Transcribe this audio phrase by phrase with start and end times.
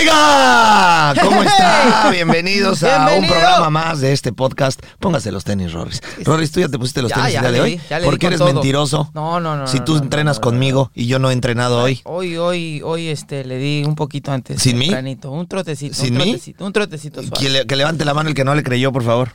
[0.00, 2.08] Oiga, ¿cómo está?
[2.10, 4.80] Bienvenidos a un programa más de este podcast.
[4.98, 6.00] Póngase los tenis, Rorris.
[6.24, 7.80] Rorris, ¿tú ya te pusiste los Ya, tenis ya el día de hoy?
[7.90, 8.52] ya le ¿Por di qué con eres todo.
[8.54, 9.10] mentiroso?
[9.12, 9.66] No, no, no.
[9.66, 12.00] Si tú no, entrenas no, conmigo y yo no he entrenado hoy.
[12.04, 14.62] Hoy, hoy, hoy, este, le di un poquito antes.
[14.62, 14.90] ¿Sin mí?
[15.24, 15.94] Un trotecito.
[15.94, 16.24] ¿Sin un mí?
[16.30, 17.36] trotecito, Un trotecito suave.
[17.38, 19.32] Que, le- que levante la mano el que no le creyó, por favor.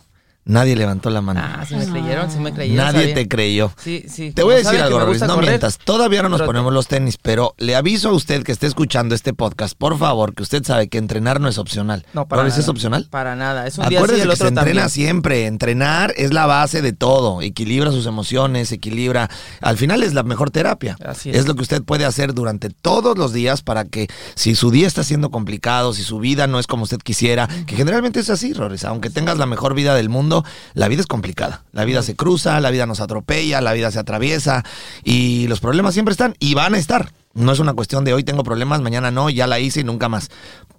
[0.48, 1.42] Nadie levantó la mano.
[1.44, 2.86] Ah, si me creyeron, si me creyeron.
[2.86, 3.16] Nadie sabía.
[3.16, 3.72] te creyó.
[3.82, 4.32] Sí, sí.
[4.32, 5.80] Te voy a decir algo, gusta no correr, mientas.
[5.84, 6.50] Todavía no nos trote.
[6.50, 10.36] ponemos los tenis, pero le aviso a usted que esté escuchando este podcast, por favor,
[10.36, 12.06] que usted sabe que entrenar no es opcional.
[12.14, 12.62] No, para Rorris, nada.
[12.64, 13.08] ¿es opcional?
[13.10, 13.66] Para nada.
[13.66, 14.90] Es un día sí Acuérdese que se entrena también.
[14.90, 15.46] siempre.
[15.48, 17.42] Entrenar es la base de todo.
[17.42, 19.32] Equilibra sus emociones, equilibra.
[19.62, 20.96] Al final es la mejor terapia.
[21.04, 21.38] Así es.
[21.38, 24.86] es lo que usted puede hacer durante todos los días para que, si su día
[24.86, 28.54] está siendo complicado, si su vida no es como usted quisiera, que generalmente es así,
[28.54, 28.86] Rorris.
[28.86, 30.35] Aunque tengas la mejor vida del mundo,
[30.74, 31.64] la vida es complicada.
[31.72, 34.64] La vida se cruza, la vida nos atropella, la vida se atraviesa
[35.04, 37.12] y los problemas siempre están y van a estar.
[37.34, 40.08] No es una cuestión de hoy tengo problemas, mañana no, ya la hice y nunca
[40.08, 40.30] más.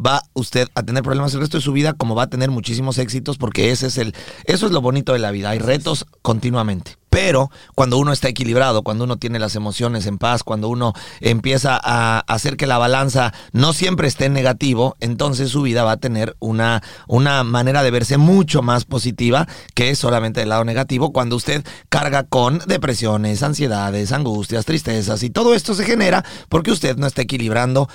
[0.05, 2.97] Va usted a tener problemas el resto de su vida, como va a tener muchísimos
[2.97, 5.51] éxitos, porque ese es el, eso es lo bonito de la vida.
[5.51, 6.97] Hay retos continuamente.
[7.17, 11.81] Pero cuando uno está equilibrado, cuando uno tiene las emociones en paz, cuando uno empieza
[11.83, 15.97] a hacer que la balanza no siempre esté en negativo, entonces su vida va a
[15.97, 21.37] tener una, una manera de verse mucho más positiva que solamente del lado negativo cuando
[21.37, 27.07] usted carga con depresiones, ansiedades, angustias, tristezas y todo esto se genera porque usted no
[27.07, 27.89] está equilibrando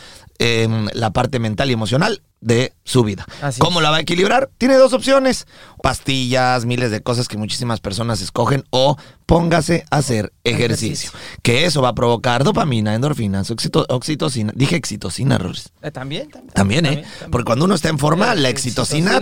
[0.93, 3.25] la parte mental y emocional de su vida.
[3.41, 3.83] Así ¿Cómo es.
[3.83, 4.49] la va a equilibrar?
[4.57, 5.45] Tiene dos opciones.
[5.83, 8.97] Pastillas, miles de cosas que muchísimas personas escogen o
[9.31, 11.09] póngase a hacer ejercicio.
[11.11, 11.11] Ejercicio.
[11.41, 14.51] Que eso va a provocar dopamina, endorfinas, oxito- oxitocina.
[14.53, 15.69] Dije exitocina, Rorris.
[15.81, 16.53] Eh, También, también.
[16.53, 17.05] También, ¿eh?
[17.31, 18.49] Porque cuando uno está en forma, la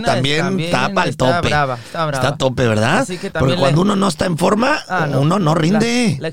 [0.00, 1.48] también, tapa está tope.
[1.48, 2.28] brava, está brava.
[2.28, 2.98] a tope, ¿verdad?
[2.98, 6.16] Así que Porque también cuando le- uno no está en forma, Ah, uno no rinde.
[6.18, 6.28] La, la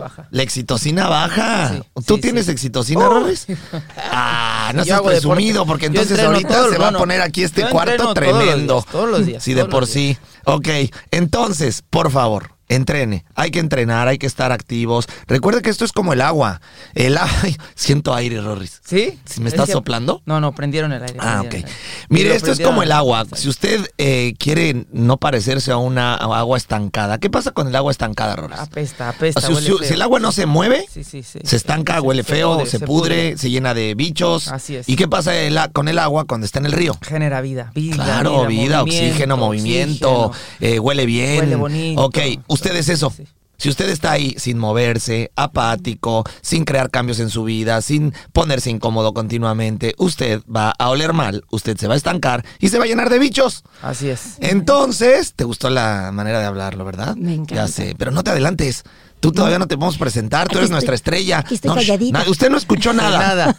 [0.00, 0.26] baja.
[0.32, 1.74] La excitocina baja.
[1.74, 2.52] Sí, ¿Tú sí, tienes sí.
[2.52, 3.08] excitocina, Oh.
[3.20, 3.46] Rorris?
[4.10, 8.14] Ah, no seas presumido, porque entonces ahorita se va no, a poner aquí este cuarto
[8.14, 8.84] tremendo.
[8.90, 10.16] todos los días, Sí, de por sí.
[10.44, 10.68] Ok,
[11.12, 13.24] entonces, por favor, entrene.
[13.34, 15.06] Hay que entrenar, hay que estar activos.
[15.26, 16.60] Recuerde que esto es como el agua.
[16.94, 17.30] El agua.
[17.74, 18.80] Siento aire, Rorris.
[18.84, 19.18] ¿Sí?
[19.24, 20.22] ¿Sí ¿Me Es estás que- soplando?
[20.26, 21.16] No, no, prendieron el aire.
[21.18, 21.54] Ah, ok.
[21.54, 21.68] aire.
[22.08, 23.26] Mire, esto es como el agua.
[23.34, 27.90] Si usted eh, quiere no parecerse a una agua estancada, ¿qué pasa con el agua
[27.92, 28.58] estancada, Rorris?
[28.58, 29.38] Apesta, apesta.
[29.38, 29.88] O sea, huele si, feo.
[29.88, 31.38] si el agua no se mueve, Sí, sí, sí.
[31.44, 34.48] se estanca, huele feo, pudre, se, se pudre, se llena de bichos.
[34.48, 34.88] Así es.
[34.88, 36.96] ¿Y qué pasa el con el agua cuando está en el río?
[37.02, 37.70] Genera vida.
[37.74, 40.46] vida Claro, vida, oxígeno, movimiento, oxígeno.
[40.60, 41.40] eh, huele bien.
[41.40, 42.02] Huele bonito.
[42.02, 42.18] Ok,
[42.48, 43.12] usted es eso.
[43.58, 48.70] Si usted está ahí sin moverse, apático, sin crear cambios en su vida, sin ponerse
[48.70, 52.84] incómodo continuamente, usted va a oler mal, usted se va a estancar y se va
[52.84, 53.62] a llenar de bichos.
[53.80, 54.36] Así es.
[54.40, 57.14] Entonces, te gustó la manera de hablarlo, ¿verdad?
[57.14, 57.54] Me encanta.
[57.54, 58.82] Ya sé, pero no te adelantes.
[59.20, 61.38] Tú todavía no te podemos presentar, tú eres estoy- nuestra estrella.
[61.38, 62.24] aquí estoy No, calladita.
[62.28, 63.18] usted no escuchó nada.
[63.20, 63.56] Nada.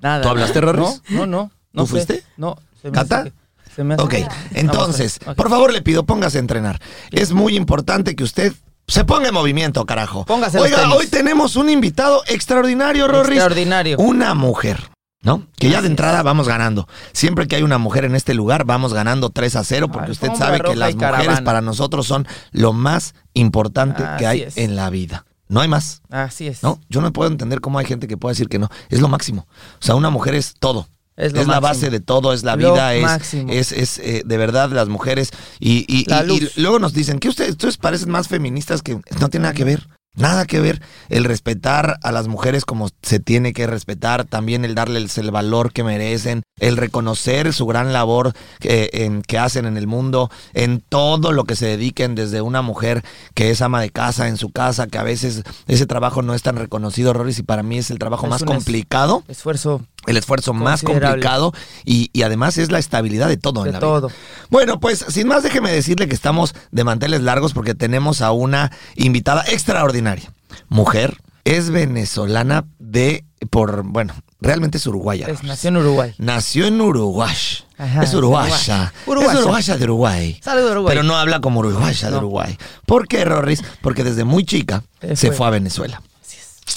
[0.00, 0.22] Nada.
[0.22, 1.00] ¿Tú hablaste, Rorris?
[1.10, 1.50] No, no, no.
[1.72, 1.90] no ¿Tú sé.
[1.92, 2.24] fuiste?
[2.36, 2.56] No.
[2.82, 3.30] se me ¿Cata?
[3.78, 4.14] Se me hace Ok,
[4.54, 6.80] entonces, por favor le pido, póngase a entrenar.
[7.12, 8.52] Es muy importante que usted
[8.88, 10.24] se ponga en movimiento, carajo.
[10.24, 13.36] Póngase Oiga, hoy tenemos un invitado extraordinario, Rorris.
[13.36, 13.96] Extraordinario.
[13.98, 14.90] Una mujer.
[15.22, 15.46] ¿No?
[15.56, 16.88] Que ya de entrada vamos ganando.
[17.12, 20.32] Siempre que hay una mujer en este lugar, vamos ganando 3 a 0, porque usted
[20.34, 21.44] sabe que las mujeres caravana.
[21.44, 24.56] para nosotros son lo más importante que hay es.
[24.56, 25.24] en la vida.
[25.48, 26.02] No hay más.
[26.10, 26.64] Así es.
[26.64, 26.80] ¿No?
[26.88, 28.70] Yo no puedo entender cómo hay gente que puede decir que no.
[28.88, 29.46] Es lo máximo.
[29.74, 30.88] O sea, una mujer es todo.
[31.18, 33.52] Es la base de todo, es la Lo vida, es, máximo.
[33.52, 35.30] es, es eh, de verdad las mujeres.
[35.60, 36.56] Y, y- La y- y luz.
[36.56, 39.86] luego nos dicen que ustedes, ustedes parecen más feministas que no tiene nada que ver.
[40.14, 44.74] Nada que ver el respetar a las mujeres como se tiene que respetar, también el
[44.74, 49.76] darles el valor que merecen, el reconocer su gran labor que, en- que hacen en
[49.76, 53.04] el mundo, en todo lo que se dediquen, desde una mujer
[53.34, 56.42] que es ama de casa en su casa, que a veces ese trabajo no es
[56.42, 60.54] tan reconocido, Roris, y para mí es el trabajo Es más complicado, Esfuerzo el esfuerzo
[60.54, 61.52] más complicado
[61.84, 63.86] y, y además es la estabilidad de todo en de la vida.
[63.86, 64.10] todo.
[64.50, 68.72] Bueno, pues sin más déjeme decirle que estamos de manteles largos porque tenemos a una
[68.96, 70.32] invitada extraordinaria.
[70.68, 75.26] Mujer, es venezolana de por, bueno, realmente es uruguaya.
[75.28, 76.14] Es, nació en Uruguay.
[76.18, 77.34] Nació en Uruguay.
[77.78, 78.92] Ajá, es uruguaya.
[79.06, 79.32] uruguaya.
[79.32, 80.40] Es uruguaya de Uruguay.
[80.42, 80.94] Sale de Uruguay.
[80.94, 82.16] Pero no habla como uruguaya de.
[82.16, 82.58] Uruguay.
[82.86, 83.62] ¿Por qué, Rorris?
[83.80, 84.82] Porque desde muy chica
[85.14, 86.02] se fue a Venezuela.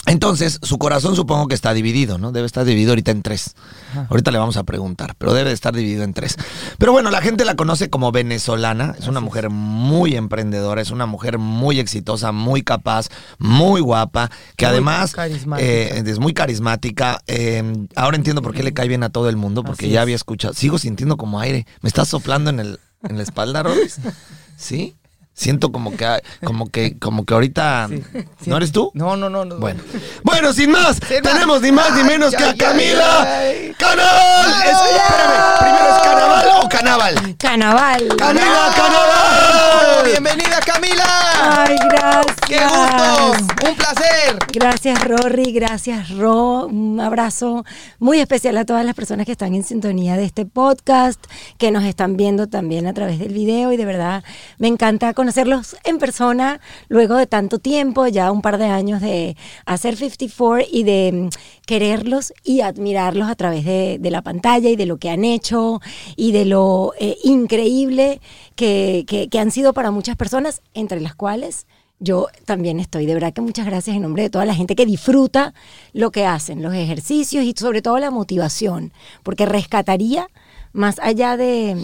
[0.06, 2.32] Entonces, su corazón supongo que está dividido, ¿no?
[2.32, 3.54] Debe estar dividido ahorita en tres.
[3.92, 4.08] Ajá.
[4.10, 6.38] Ahorita le vamos a preguntar, pero debe de estar dividido en tres.
[6.78, 8.96] Pero bueno, la gente la conoce como venezolana.
[8.98, 14.66] Es una mujer muy emprendedora, es una mujer muy exitosa, muy capaz, muy guapa, que
[14.66, 15.14] Muy además
[15.60, 17.22] eh, es muy carismática.
[17.28, 17.64] Eh,
[17.96, 20.04] ahora entiendo por qué le cae bien a todo el mundo, porque Así ya es.
[20.04, 20.54] había escuchado.
[20.54, 21.66] Sigo sintiendo como aire.
[21.82, 23.98] ¿Me estás soplando en, el, en la espalda, Rolis?
[24.58, 24.96] ¿Sí?
[25.34, 26.06] Siento como que,
[26.44, 27.88] como que, como que ahorita.
[27.90, 28.04] Sí.
[28.46, 28.92] ¿No eres tú?
[28.94, 29.46] No, no, no.
[29.46, 29.58] no.
[29.58, 29.82] Bueno,
[30.24, 31.34] bueno, sin más, Sin más.
[31.34, 34.52] tenemos ni más ni Ay, menos que a Camila ay, Canal.
[34.66, 37.38] Es- espérame, primero es Carnaval o Canaval.
[37.38, 38.08] Carnaval.
[38.18, 40.06] Camila ¡Oh, Canaval.
[40.06, 41.66] ¡Bienvenida, Camila!
[41.66, 42.36] Ay, gracias.
[42.48, 43.68] ¡Qué gusto!
[43.70, 44.38] ¡Un placer!
[44.54, 45.54] Gracias, Rory.
[45.54, 46.66] Gracias, Ro.
[46.68, 47.64] Un abrazo
[48.00, 51.24] muy especial a todas las personas que están en sintonía de este podcast,
[51.58, 53.72] que nos están viendo también a través del video.
[53.72, 54.24] Y de verdad,
[54.58, 59.38] me encanta conocerlos en persona luego de tanto tiempo, ya un par de años de
[59.66, 61.30] hacer 54 y de mm,
[61.66, 65.80] quererlos y admirarlos a través de, la pantalla y de lo que han hecho
[66.18, 68.20] y de lo eh, increíble
[68.56, 71.66] que- que han sido para muchas personas, entre las cuales
[72.02, 73.06] yo también estoy.
[73.06, 75.54] De verdad que muchas gracias en nombre de toda la gente que disfruta
[75.94, 78.92] lo que hacen, los ejercicios y sobre todo la motivación,
[79.24, 80.28] porque rescataría
[80.74, 81.78] más allá de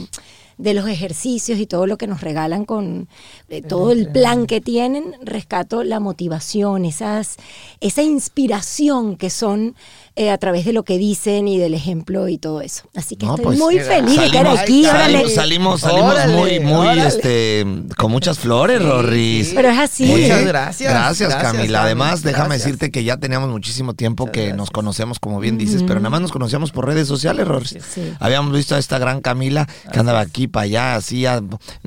[0.57, 3.07] de los ejercicios y todo lo que nos regalan con
[3.49, 7.37] eh, todo el plan que tienen, rescato la motivación, esas,
[7.79, 9.75] esa inspiración que son
[10.17, 12.83] eh, a través de lo que dicen y del ejemplo y todo eso.
[12.95, 14.85] Así que No, estoy pues, muy feliz de estar Salimos, aquí.
[14.85, 15.29] Ay, órale.
[15.29, 17.07] salimos, salimos, salimos Órale, muy, muy, órale.
[17.07, 17.65] este,
[17.97, 19.47] con muchas flores, Sí, Rorris.
[19.49, 19.53] sí.
[19.55, 20.05] Pero es así.
[20.05, 20.91] Muchas gracias.
[20.91, 21.79] Gracias, Gracias, Camila.
[21.79, 21.85] Cami.
[21.87, 22.63] Además, déjame Gracias.
[22.65, 24.57] decirte que ya teníamos muchísimo tiempo Muchas que gracias.
[24.57, 27.77] nos conocemos, como bien dices, pero nada más nos conocíamos por redes sociales, Rorris.
[27.93, 28.01] Sí.
[28.19, 31.41] Habíamos visto a esta gran Camila que andaba aquí para allá, hacía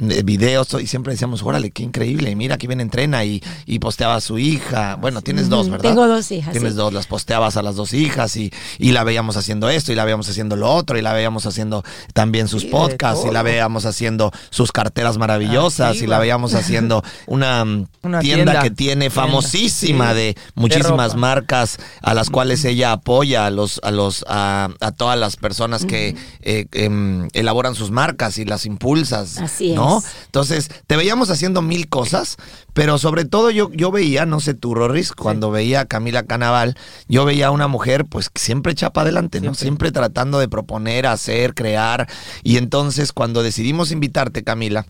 [0.08, 4.14] eh, videos y siempre decíamos, órale, qué increíble, mira, aquí viene entrena y, y posteaba
[4.14, 4.96] a su hija.
[5.00, 5.88] Bueno, tienes dos, ¿verdad?
[5.90, 6.76] Tengo dos hijas, Tienes sí.
[6.78, 10.04] dos, las posteabas a las dos hijas y, y la veíamos haciendo esto y la
[10.04, 11.82] veíamos haciendo lo otro y la veíamos haciendo
[12.14, 17.02] también sus Sí, podcasts y la veíamos haciendo sus carteras maravillosas y la veíamos haciendo
[17.26, 18.62] una, mm, Una tienda, tienda.
[18.62, 20.16] que tiene famosísima sí.
[20.16, 25.18] de muchísimas marcas a las cuales ella apoya a los a los a, a todas
[25.18, 30.04] las personas que eh, em, elaboran sus marcas y las impulsas Así no es.
[30.26, 32.36] entonces te veíamos haciendo mil cosas
[32.72, 36.76] pero sobre todo yo yo veía no sé tú Rorris cuando veía a Camila Canaval
[37.08, 39.60] yo veía a una mujer pues siempre chapa adelante no Siempre.
[39.60, 42.08] siempre tratando de proponer hacer crear
[42.42, 44.84] y entonces cuando decidimos invitarte Camila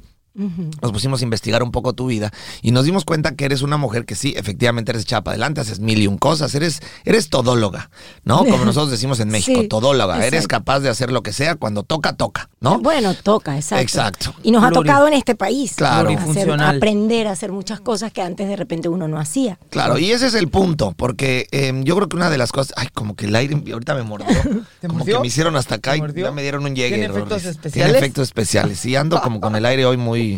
[0.83, 2.31] Nos pusimos a investigar un poco tu vida
[2.63, 5.81] y nos dimos cuenta que eres una mujer que sí, efectivamente eres chapa adelante, haces
[5.81, 7.91] mil y un cosas, eres, eres todóloga,
[8.25, 8.39] ¿no?
[8.51, 11.83] Como nosotros decimos en México, Sí, todóloga, eres capaz de hacer lo que sea, cuando
[11.83, 12.79] toca, toca, ¿no?
[12.81, 13.83] Bueno, toca, exacto.
[13.83, 14.35] Exacto.
[14.43, 16.11] Y nos ha tocado en este país Claro.
[16.11, 19.59] hacer- aprender a hacer muchas cosas que antes de repente uno no hacía.
[19.71, 22.73] Claro, y ese es el punto, porque eh, yo creo que una de las cosas,
[22.77, 24.29] ay, como que el aire ahorita me mordió,
[24.81, 25.17] ¿Te como mordió?
[25.17, 26.97] que me hicieron hasta acá ¿Te y ya me dieron un llegue.
[26.97, 27.73] ¿Tiene efectos especiales?
[27.93, 30.30] Tiene efectos especiales, sí, ando como con el aire hoy muy...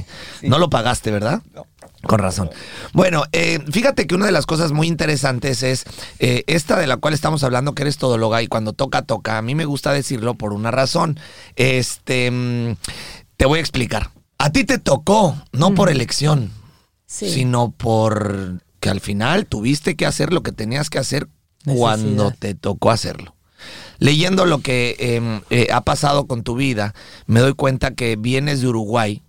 [0.42, 1.42] No lo pagaste, ¿verdad?
[1.54, 1.66] No.
[2.06, 2.50] Con razón.
[2.92, 5.84] Bueno, eh, fíjate que una de las cosas muy interesantes es
[6.18, 9.38] eh, esta de la cual estamos hablando, que eres todóloga y cuando toca, toca.
[9.38, 11.18] A mí me gusta decirlo por una razón.
[11.54, 12.76] Este, mm,
[13.36, 14.10] te voy a explicar.
[14.38, 16.50] A ti te tocó, no por elección,
[17.06, 17.30] Sí.
[17.30, 21.28] sino por que al final tuviste que hacer lo que tenías que hacer
[21.64, 23.36] cuando te tocó hacerlo.
[23.98, 26.92] Leyendo lo que em, eh, ha pasado con tu vida,
[27.26, 29.22] me doy cuenta que vienes de Uruguay,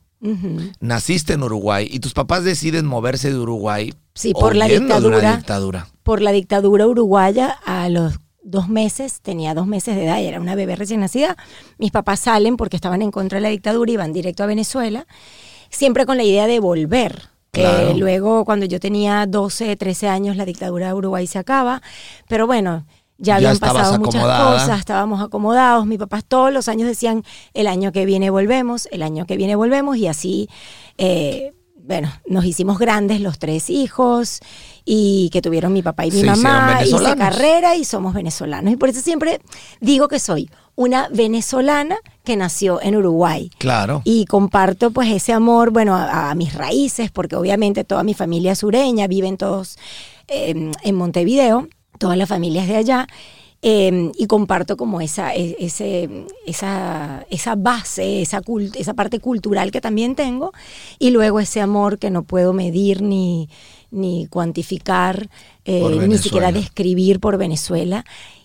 [0.79, 3.93] Naciste en Uruguay y tus papás deciden moverse de Uruguay.
[4.13, 5.35] Sí, por la dictadura.
[5.35, 5.87] dictadura.
[6.03, 10.39] Por la dictadura uruguaya, a los dos meses, tenía dos meses de edad y era
[10.39, 11.35] una bebé recién nacida,
[11.77, 15.07] mis papás salen porque estaban en contra de la dictadura y van directo a Venezuela,
[15.69, 17.29] siempre con la idea de volver.
[17.51, 17.89] Claro.
[17.89, 21.81] Eh, luego, cuando yo tenía 12, 13 años, la dictadura de Uruguay se acaba,
[22.27, 22.85] pero bueno,
[23.17, 24.53] ya habían pasado muchas acomodada.
[24.53, 29.03] cosas, estábamos acomodados, mis papás todos los años decían, el año que viene volvemos, el
[29.03, 30.49] año que viene volvemos, y así...
[30.97, 31.53] eh,
[31.85, 34.39] bueno, nos hicimos grandes los tres hijos
[34.85, 38.71] y que tuvieron mi papá y mi hicieron mamá, hice carrera y somos venezolanos.
[38.71, 39.41] Y por eso siempre
[39.81, 43.51] digo que soy una venezolana que nació en Uruguay.
[43.57, 44.01] Claro.
[44.05, 48.55] Y comparto pues ese amor, bueno, a, a mis raíces, porque obviamente toda mi familia
[48.55, 49.77] sureña, viven todos
[50.29, 51.67] eh, en Montevideo,
[51.99, 53.07] todas las familias de allá.
[53.65, 59.71] eh, y comparto como esa, e- ese, esa, esa base, esa, cult- esa parte cultural
[59.71, 60.51] que también tengo,
[60.99, 63.47] y luego ese amor que no puedo medir ni,
[63.89, 65.29] ni cuantificar,
[65.63, 68.03] eh, ni siquiera describir por Venezuela.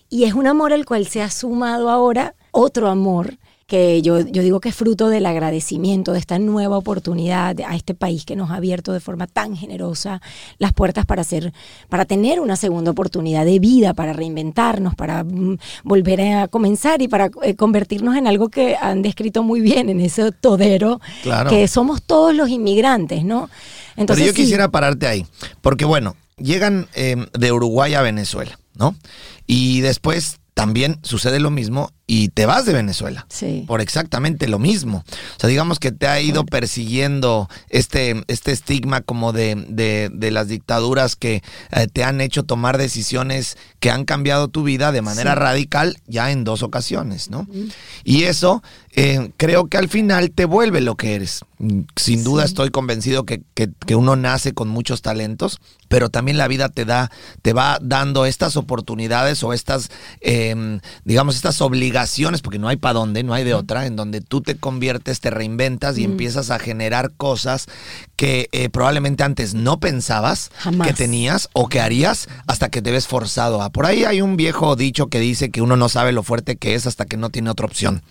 [0.09, 3.38] Y es un amor al cual se ha sumado ahora otro amor
[3.69, 7.93] que yo, yo digo que es fruto del agradecimiento de esta nueva oportunidad a este
[7.93, 10.21] país que nos ha abierto de forma tan generosa
[10.57, 11.53] las puertas para hacer,
[11.87, 17.07] para tener una segunda oportunidad de vida, para reinventarnos, para mm, volver a comenzar y
[17.07, 21.49] para eh, convertirnos en algo que han descrito muy bien en ese todero Claro.
[21.51, 23.49] que somos todos los inmigrantes, ¿no?
[23.95, 25.27] Entonces Pero yo sí, quisiera pararte ahí,
[25.61, 28.95] porque bueno, llegan eh, de Uruguay a Venezuela, ¿no?
[29.45, 33.27] Y después también sucede lo mismo y te vas de Venezuela.
[33.29, 33.65] Sí.
[33.67, 35.03] Por exactamente lo mismo.
[35.37, 40.31] O sea, digamos que te ha ido persiguiendo este, este estigma como de, de- de
[40.31, 45.03] las dictaduras que eh, te han hecho tomar decisiones que han cambiado tu vida de
[45.03, 45.39] manera Sí.
[45.39, 47.47] radical ya en dos ocasiones, ¿no?
[48.03, 48.63] Y eso
[48.95, 51.41] eh, creo que al final te vuelve lo que eres.
[51.95, 52.49] Sin duda Sí.
[52.49, 56.85] estoy convencido que, que- que uno nace con muchos talentos, pero también la vida te
[56.85, 57.11] da,
[57.43, 59.89] te va dando estas oportunidades o estas,
[60.21, 61.98] eh, digamos, estas obligaciones,
[62.41, 65.29] porque no hay para dónde, no hay de otra, en donde tú te conviertes, te
[65.29, 67.67] reinventas y empiezas a generar cosas
[68.15, 70.87] que eh, probablemente antes no pensabas Jamás.
[70.87, 73.69] que tenías o que harías hasta que te ves forzado a.
[73.69, 76.75] Por ahí hay un viejo dicho que dice que uno no sabe lo fuerte que
[76.75, 78.01] es hasta que no tiene otra opción.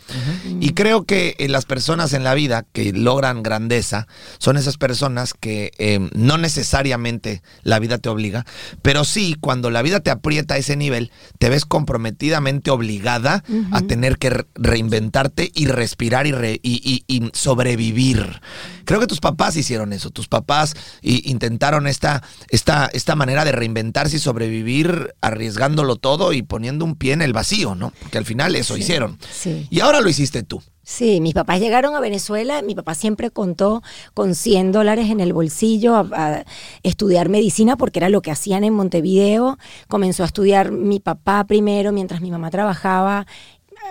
[0.60, 4.06] Y creo que eh, las personas en la vida que logran grandeza
[4.38, 8.46] son esas personas que eh, no necesariamente la vida te obliga,
[8.82, 13.77] pero sí cuando la vida te aprieta a ese nivel, te ves comprometidamente obligada a
[13.82, 18.40] tener que re- reinventarte y respirar y, re- y- y- y sobrevivir.
[18.84, 24.16] Creo que tus papás hicieron eso, tus papás intentaron esta, esta, esta manera de reinventarse
[24.16, 27.92] y sobrevivir arriesgándolo todo y poniendo un pie en el vacío, ¿no?
[28.02, 29.18] Porque al final eso Sí, hicieron.
[29.30, 29.66] sí.
[29.70, 30.62] Y ahora lo hiciste tú.
[30.82, 33.82] Sí, mis papás llegaron a Venezuela, mi papá siempre contó
[34.14, 36.44] con 100 dólares en el bolsillo a, a
[36.82, 39.58] estudiar medicina porque era lo que hacían en Montevideo.
[39.88, 43.26] Comenzó a estudiar mi papá primero mientras mi mamá trabajaba,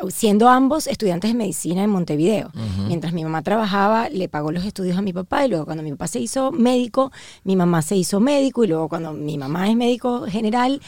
[0.10, 2.52] siendo ambos estudiantes de medicina en Montevideo.
[2.88, 5.92] Mientras mi mamá trabajaba, le pagó los estudios a mi papá y luego cuando mi
[5.92, 7.12] papá se hizo médico,
[7.44, 10.82] mi mamá se hizo médico y luego cuando mi mamá es médico general,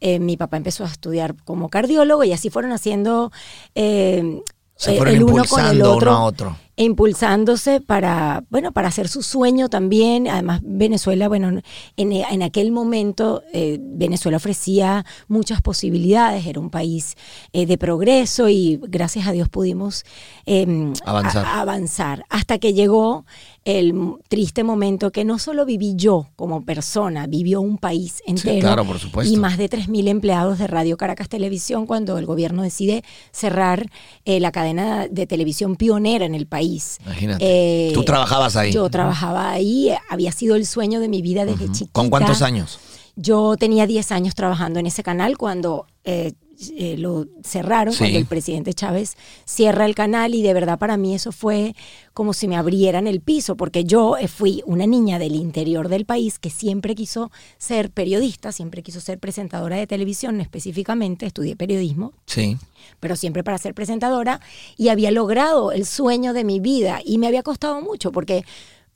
[0.00, 3.32] eh, mi papá empezó a estudiar como cardiólogo y así fueron haciendo...
[3.74, 4.42] eh,
[4.76, 6.56] Se eh, fueron el uno con el otro, uno a otro.
[6.78, 10.28] E impulsándose para, bueno, para hacer su sueño también.
[10.28, 11.60] Además, Venezuela, bueno,
[11.96, 17.16] en, en aquel momento eh, Venezuela ofrecía muchas posibilidades, era un país
[17.52, 20.04] eh, de progreso y gracias a Dios pudimos
[20.46, 21.44] eh, Avanzar.
[21.44, 22.24] a- avanzar.
[22.30, 23.26] Hasta que llegó
[23.64, 23.94] el
[24.28, 28.60] triste momento que no solo viví yo como persona, vivió un país entero.
[28.60, 29.32] claro, por supuesto.
[29.32, 33.90] Y más de 3.000 empleados de Radio Caracas Televisión cuando el gobierno decide cerrar
[34.24, 36.98] eh, la cadena de televisión pionera en el país.
[37.04, 37.44] Imagínate.
[37.88, 38.72] Eh, Tú trabajabas ahí.
[38.72, 41.72] Yo trabajaba ahí, había sido el sueño de mi vida desde Ujú.
[41.74, 41.92] chiquita.
[41.92, 42.78] ¿Con cuántos años?
[43.16, 46.32] Yo tenía 10 años trabajando en ese canal cuando eh,
[46.76, 47.98] eh, lo cerraron, Sí.
[48.00, 51.74] cuando el presidente Chávez cierra el canal y de verdad para mí eso fue
[52.14, 56.04] como si me abrieran el piso, porque yo eh, fui una niña del interior del
[56.04, 62.12] país que siempre quiso ser periodista, siempre quiso ser presentadora de televisión, específicamente estudié periodismo
[62.26, 62.56] Sí.
[62.98, 64.40] pero siempre para ser presentadora,
[64.76, 68.44] y había logrado el sueño de mi vida y me había costado mucho porque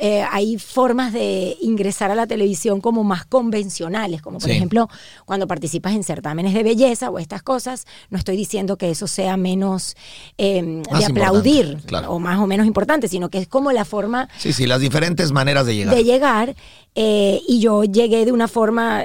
[0.04, 4.56] eh, hay formas de ingresar a la televisión como más convencionales, como por Sí.
[4.56, 4.88] ejemplo
[5.26, 9.36] cuando participas en certámenes de belleza o estas cosas, no estoy diciendo que eso sea
[9.36, 9.94] menos
[10.38, 12.10] eh, de aplaudir claro.
[12.12, 15.30] o más o menos importante, sino que es como la forma Sí, sí, las diferentes
[15.30, 15.94] maneras de llegar.
[15.94, 16.56] de llegar
[16.96, 19.04] eh, y yo llegué de una forma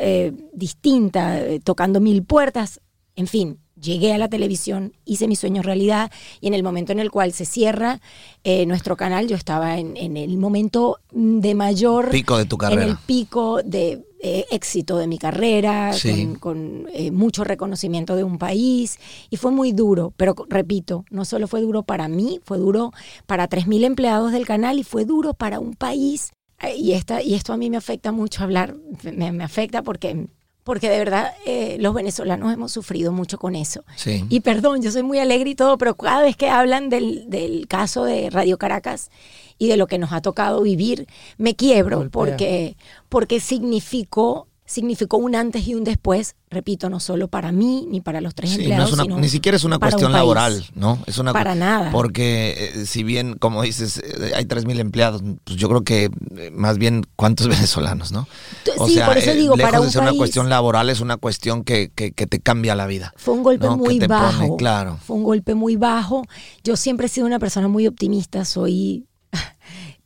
[0.54, 2.82] distinta, tocando mil puertas,
[3.16, 7.00] en fin, llegué a la televisión, hice mi sueño realidad y en el momento en
[7.00, 8.00] el cual se cierra
[8.43, 12.10] eh, nuestro canal, yo estaba en, en el momento mm, de mayor...
[12.10, 12.84] Pico de tu En carrera.
[12.86, 16.25] el pico de eh, éxito de mi carrera, Sí.
[16.25, 18.98] con, con, eh, mucho reconocimiento de un país
[19.29, 22.91] y fue muy duro, pero repito, no solo fue duro para mí, fue duro
[23.27, 26.31] para 3.000 empleados del canal y fue duro para un país.
[26.75, 30.25] Y, esta, y esto a mí me afecta mucho hablar, me, me afecta porque,
[30.68, 33.86] porque de verdad eh, los venezolanos hemos sufrido mucho con eso.
[33.96, 34.26] Sí.
[34.28, 37.70] Y perdón, yo soy muy alegre y todo, pero cada vez que hablan del, del
[37.70, 39.10] caso de Radio Caracas
[39.58, 41.08] y de lo que nos ha tocado vivir,
[41.38, 42.12] me quiebro Golpea.
[42.12, 42.76] porque,
[43.08, 48.22] porque significó, significó un antes y un después, repito, no solo para mí ni para
[48.22, 50.64] los tres Sí, no empleados, es una- sino ni siquiera es una un cuestión laboral,
[50.76, 51.00] ¿no?
[51.08, 51.90] Es una Para nada.
[51.92, 56.52] Porque eh, si bien, como dices, eh, hay 3.000 empleados, pues yo creo que eh,
[56.52, 58.28] más bien cuántos venezolanos, ¿no?
[58.64, 61.64] T- sí, por eso digo, lejos para de ser una cuestión laboral, es una cuestión
[61.64, 63.14] que, que- que te cambia la vida.
[63.16, 63.78] Fue un golpe ¿no?
[63.78, 64.58] Muy pone- bajo.
[64.58, 65.00] claro.
[65.02, 66.24] Fue un golpe muy bajo.
[66.64, 69.07] Yo siempre he sido una persona muy optimista, soy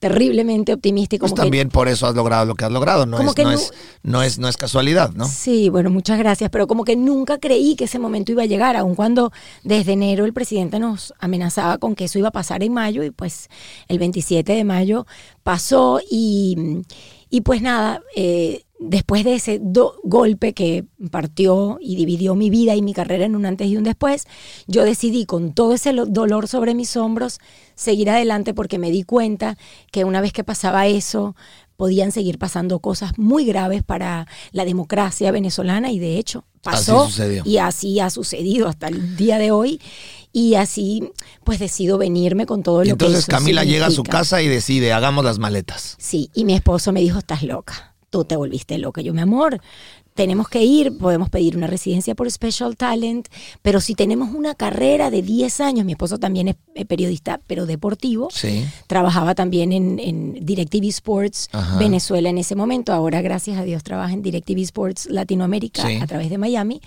[0.01, 3.05] terriblemente optimista y como Pues que también por eso has logrado lo que has logrado,
[3.05, 5.25] no, Como es, que no- es, no, es, no es casualidad, ¿no?
[5.27, 8.75] Sí, bueno, muchas gracias, pero como que nunca creí que ese momento iba a llegar,
[8.75, 9.31] aun cuando
[9.63, 13.11] desde enero el presidente nos amenazaba con que eso iba a pasar en mayo y
[13.11, 13.47] pues
[13.87, 15.05] el 27 de mayo
[15.43, 16.81] pasó y,
[17.31, 22.75] y pues nada, eh, después de ese do- golpe que partió y dividió mi vida
[22.75, 24.25] y mi carrera en un antes y un después,
[24.67, 27.39] yo decidí con todo ese lo- dolor sobre mis hombros
[27.75, 29.57] seguir adelante porque me di cuenta
[29.91, 31.35] que una vez que pasaba eso,
[31.77, 37.11] podían seguir pasando cosas muy graves para la democracia venezolana y de hecho pasó Así
[37.13, 37.43] sucedió.
[37.43, 39.79] y así ha sucedido hasta el día de hoy
[40.33, 41.11] y así
[41.43, 44.47] pues decido venirme con todo lo entonces que eso Camila llega a su casa y
[44.47, 45.95] decide, hagamos las maletas.
[45.99, 49.01] Sí, y mi esposo me dijo, estás loca, tú te volviste loca.
[49.01, 49.59] Yo, mi amor,
[50.13, 53.29] tenemos que ir, podemos pedir una residencia por Special Talent,
[53.61, 58.27] pero si tenemos una carrera de 10 años, mi esposo también es periodista, pero deportivo,
[58.31, 58.65] Sí.
[58.87, 61.77] trabajaba también en, en DirecTV Sports Ajá.
[61.77, 65.95] Venezuela en ese momento, ahora gracias a Dios trabaja en DirecTV Sports Latinoamérica Sí.
[66.01, 66.81] a través de Miami.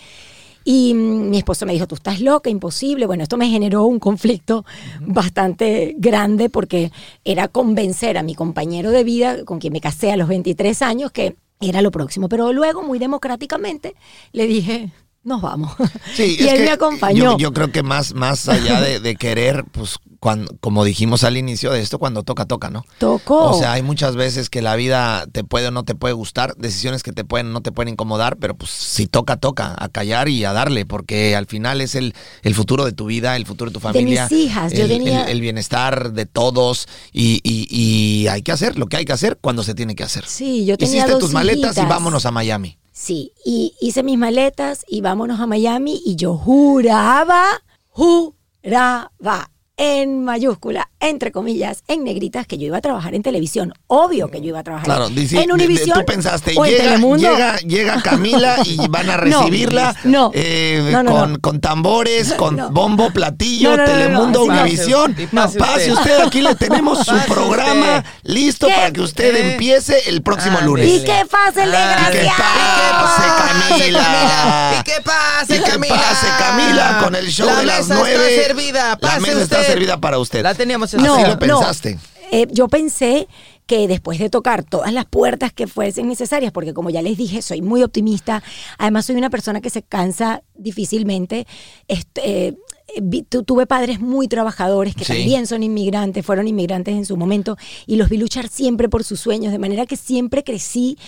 [0.64, 3.06] Y mm, mi esposo me dijo, tú estás loca, imposible.
[3.06, 4.64] Bueno, esto me generó un conflicto
[5.00, 6.90] bastante grande porque
[7.24, 11.12] era convencer a mi compañero de vida, con quien me casé a los 23 años,
[11.12, 12.28] que era lo próximo.
[12.28, 13.94] Pero luego, muy democráticamente,
[14.32, 14.90] le dije,
[15.24, 15.72] nos vamos.
[16.14, 17.32] Sí, y él que me acompañó.
[17.32, 21.36] Yo, yo creo que más, más allá de, de querer, pues, cuando, como dijimos al
[21.36, 22.84] inicio de esto, cuando toca, toca, ¿no?
[22.98, 23.50] Tocó.
[23.50, 26.54] O sea, hay muchas veces que la vida te puede o no te puede gustar,
[26.56, 29.88] decisiones que te pueden o no te pueden incomodar, pero pues si toca, toca, a
[29.88, 33.44] callar y a darle, porque al final es el, el futuro de tu vida, el
[33.44, 34.26] futuro de tu familia.
[34.30, 38.52] mis hijas, yo el, tenía- el- el bienestar de todos y, y- y hay que
[38.52, 40.24] hacer lo que hay que hacer cuando se tiene que hacer.
[40.26, 42.78] Sí, yo tenía Hiciste dos tus maletas y vámonos a Miami.
[42.96, 47.44] Sí, y hice mis maletas y vámonos a Miami y yo juraba,
[47.88, 53.74] juraba en mayúscula, entre comillas, en negritas, que yo iba a trabajar en televisión.
[53.88, 55.98] Obvio que yo iba a trabajar Claro, en, dici- en Univisión.
[55.98, 57.28] tú pensaste, o en llega, Telemundo.
[57.32, 61.38] llega, llega Camila y van a recibirla no, eh, no, no, con, no.
[61.40, 62.70] con tambores, con No.
[62.70, 64.62] bombo, platillo, No, no, no, no, Telemundo, no, así no.
[64.62, 65.16] Univisión.
[65.32, 66.20] Pase Pase usted.
[66.20, 68.10] aquí le tenemos su Pase programa usted.
[68.22, 68.74] listo ¿Qué?
[68.74, 70.88] para que usted empiece el próximo Ah, lunes.
[70.88, 73.22] Y que pase el Ah, ¿Y qué pase,
[73.68, 74.74] Camila?
[74.78, 75.94] ¿Y qué pase, ¿Y qué Camila?
[75.96, 78.28] pase, Camila, con el show La de las mesa nueve?
[78.34, 78.88] está servida.
[78.90, 79.63] La Pase mesa está usted.
[79.66, 80.42] Servida para usted.
[80.42, 81.38] La teníamos en No, Así la lo no.
[81.40, 81.98] pensaste.
[82.32, 83.28] Eh, yo pensé
[83.66, 87.42] que después de tocar todas las puertas que fuesen necesarias, porque como ya les dije,
[87.42, 88.42] soy muy optimista,
[88.78, 91.46] además soy una persona que se cansa difícilmente,
[91.88, 92.54] este, eh,
[93.02, 95.12] vi- tu- tuve padres muy trabajadores que Sí.
[95.14, 99.20] también son inmigrantes, fueron inmigrantes en su momento, y los vi luchar siempre por sus
[99.20, 100.98] sueños, de manera que siempre crecí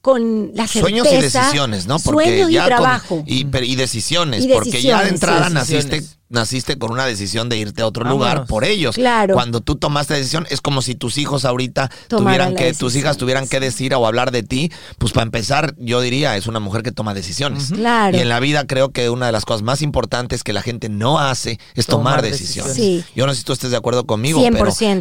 [0.00, 0.80] con la certeza.
[0.80, 1.98] Sueños y decisiones, ¿no?
[1.98, 3.22] Porque sueños y ya con- trabajo.
[3.26, 6.02] y, pero- y decisiones, Y porque ya de entrada sí, naciste.
[6.28, 8.18] Naciste con una decisión de irte a otro Vámonos.
[8.28, 8.96] lugar por ellos.
[8.96, 9.34] Claro.
[9.34, 13.16] Cuando tú tomaste decisión, es como si tus hijos ahorita Tomaran tuvieran que, tus hijas
[13.16, 14.72] tuvieran que decir o hablar de ti.
[14.98, 17.70] Pues para empezar, yo diría, es una mujer que toma decisiones.
[17.72, 18.16] Claro.
[18.16, 20.88] Y en la vida creo que una de las cosas más importantes que la gente
[20.88, 22.74] no hace es tomar, Tomar decisiones.
[22.76, 23.04] decisiones.
[23.06, 23.12] Sí.
[23.14, 24.52] Yo no sé si tú estés de acuerdo conmigo, 100%.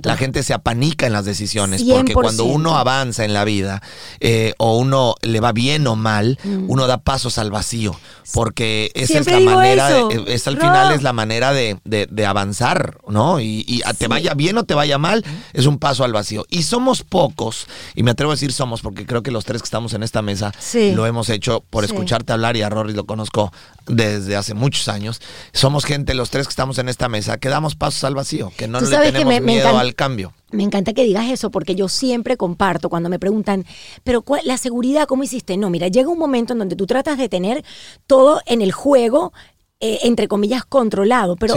[0.02, 1.84] pero la gente se apanica en las decisiones.
[1.84, 2.54] Porque cuando 100%.
[2.54, 3.82] uno avanza en la vida
[4.20, 7.96] eh, o uno le va bien o mal, uno da pasos al vacío.
[8.34, 9.24] Porque esa Mm.
[9.24, 13.00] Siempre es la manera, de- es al final es la manera de, de- de avanzar,
[13.08, 13.40] ¿no?
[13.40, 16.46] Y, y te vaya bien o te vaya mal, es un paso al vacío.
[16.52, 19.66] Y somos pocos, y me atrevo a decir somos, porque creo que los tres que
[19.66, 20.92] estamos en esta mesa Sí.
[20.94, 21.92] lo hemos hecho por Sí.
[21.92, 23.52] escucharte hablar, y a Rory lo conozco
[23.88, 25.22] desde hace muchos años.
[25.54, 28.68] Somos gente, los tres que estamos en esta mesa, que damos pasos al vacío, que
[28.68, 30.34] no le tenemos me- miedo encanta- al cambio.
[30.52, 33.66] Me encanta que digas eso porque yo siempre comparto cuando me preguntan,
[34.04, 35.58] pero ¿cuál- la seguridad, ¿cómo hiciste?
[35.58, 37.64] No, mira, llega un momento en donde tú tratas de tener
[38.08, 39.34] todo en el juego,
[39.80, 41.56] eh, entre comillas, controlado, pero.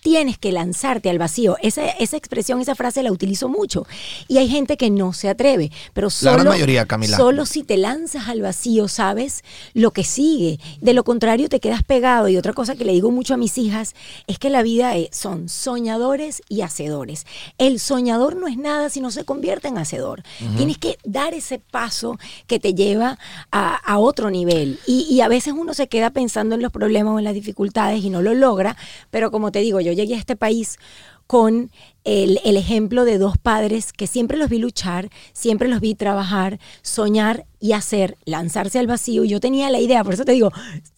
[0.00, 1.56] Tienes que lanzarte al vacío.
[1.62, 3.86] Esa, esa expresión, esa frase la utilizo mucho.
[4.28, 7.16] Y hay gente que no se atreve, pero La solo, gran mayoría, Camila.
[7.16, 10.58] solo si te lanzas al vacío sabes lo que sigue.
[10.80, 12.28] De lo contrario te quedas pegado.
[12.28, 13.94] Y otra cosa que le digo mucho a mis hijas
[14.26, 17.26] es que la vida es- son soñadores y hacedores.
[17.58, 20.22] El soñador no es nada si no se convierte en hacedor.
[20.56, 23.18] Tienes que dar ese paso que te lleva
[23.52, 24.78] a, a otro nivel.
[24.86, 28.02] Y, y a veces uno se queda pensando en los problemas o en las dificultades
[28.04, 28.76] y no lo logra.
[29.10, 30.78] Pero como te digo, yo llegué a este país
[31.26, 31.70] con
[32.04, 36.58] el, el ejemplo de dos padres que siempre los vi luchar, siempre los vi trabajar,
[36.82, 39.24] soñar y hacer, lanzarse al vacío.
[39.24, 40.50] Yo tenía la idea, por eso te digo,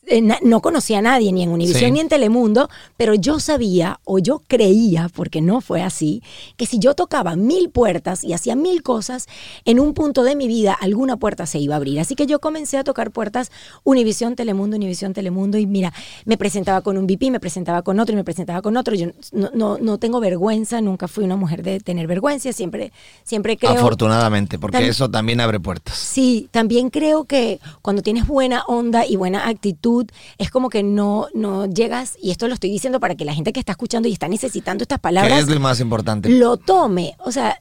[0.07, 1.93] eh, no conocía a nadie, ni en Univisión Sí.
[1.93, 6.23] ni en Telemundo, pero yo sabía o yo creía, porque no fue así,
[6.57, 9.27] que si yo tocaba mil puertas y hacía mil cosas,
[9.65, 11.99] en un punto de mi vida alguna puerta se iba a abrir.
[11.99, 13.51] Así que yo comencé a tocar puertas
[13.83, 15.93] Univisión, Telemundo, Univisión, Telemundo, y mira,
[16.27, 18.95] me presentaba con un VP, me presentaba con otro y me presentaba con otro.
[18.95, 22.93] Yo no, no, no tengo vergüenza, nunca fui una mujer de tener vergüenza, siempre,
[23.25, 23.73] siempre creo...
[23.73, 25.97] Afortunadamente, porque eso también abre puertas.
[25.97, 30.07] Sí, también creo que cuando tienes buena onda y buena actitud,
[30.39, 33.53] es como que no, no llegas, y esto lo estoy diciendo para que la gente
[33.53, 36.29] que está escuchando y está necesitando estas palabras es lo más importante.
[36.29, 37.17] lo tome.
[37.19, 37.59] O sea,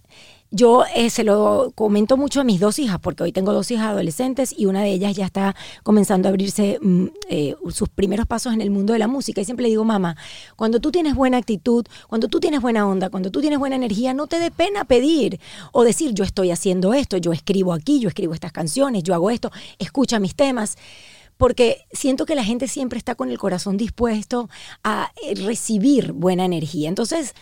[0.51, 3.87] yo eh, se lo comento mucho a mis dos hijas, porque hoy tengo dos hijas
[3.87, 8.53] adolescentes y una de ellas ya está comenzando a abrirse mm, eh, sus primeros pasos
[8.53, 9.39] en el mundo de la música.
[9.39, 10.17] Y siempre le digo, mamá,
[10.57, 14.13] cuando tú tienes buena actitud, cuando tú tienes buena onda, cuando tú tienes buena energía,
[14.13, 15.39] no te dé pena pedir
[15.71, 19.29] o decir, yo estoy haciendo esto, yo escribo aquí, yo escribo estas canciones, yo hago
[19.29, 20.77] esto, escucha mis temas
[21.41, 24.47] porque siento que la gente siempre está con el corazón dispuesto
[24.83, 26.87] a eh, recibir buena energía.
[26.87, 27.33] Entonces,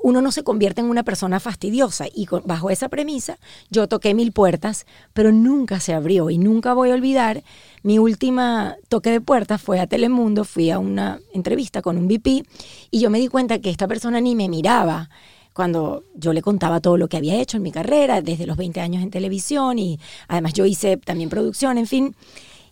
[0.00, 3.36] uno no se convierte en una persona fastidiosa y bajo esa premisa
[3.68, 7.42] yo toqué mil puertas, pero nunca se abrió y nunca voy a olvidar
[7.82, 12.44] mi última toque de puertas fue a Telemundo, fui a una entrevista con un VP
[12.92, 15.10] y yo me di cuenta que esta persona ni me miraba
[15.52, 18.80] cuando yo le contaba todo lo que había hecho en mi carrera, desde los 20
[18.80, 22.14] años en televisión y además yo hice también producción, en fin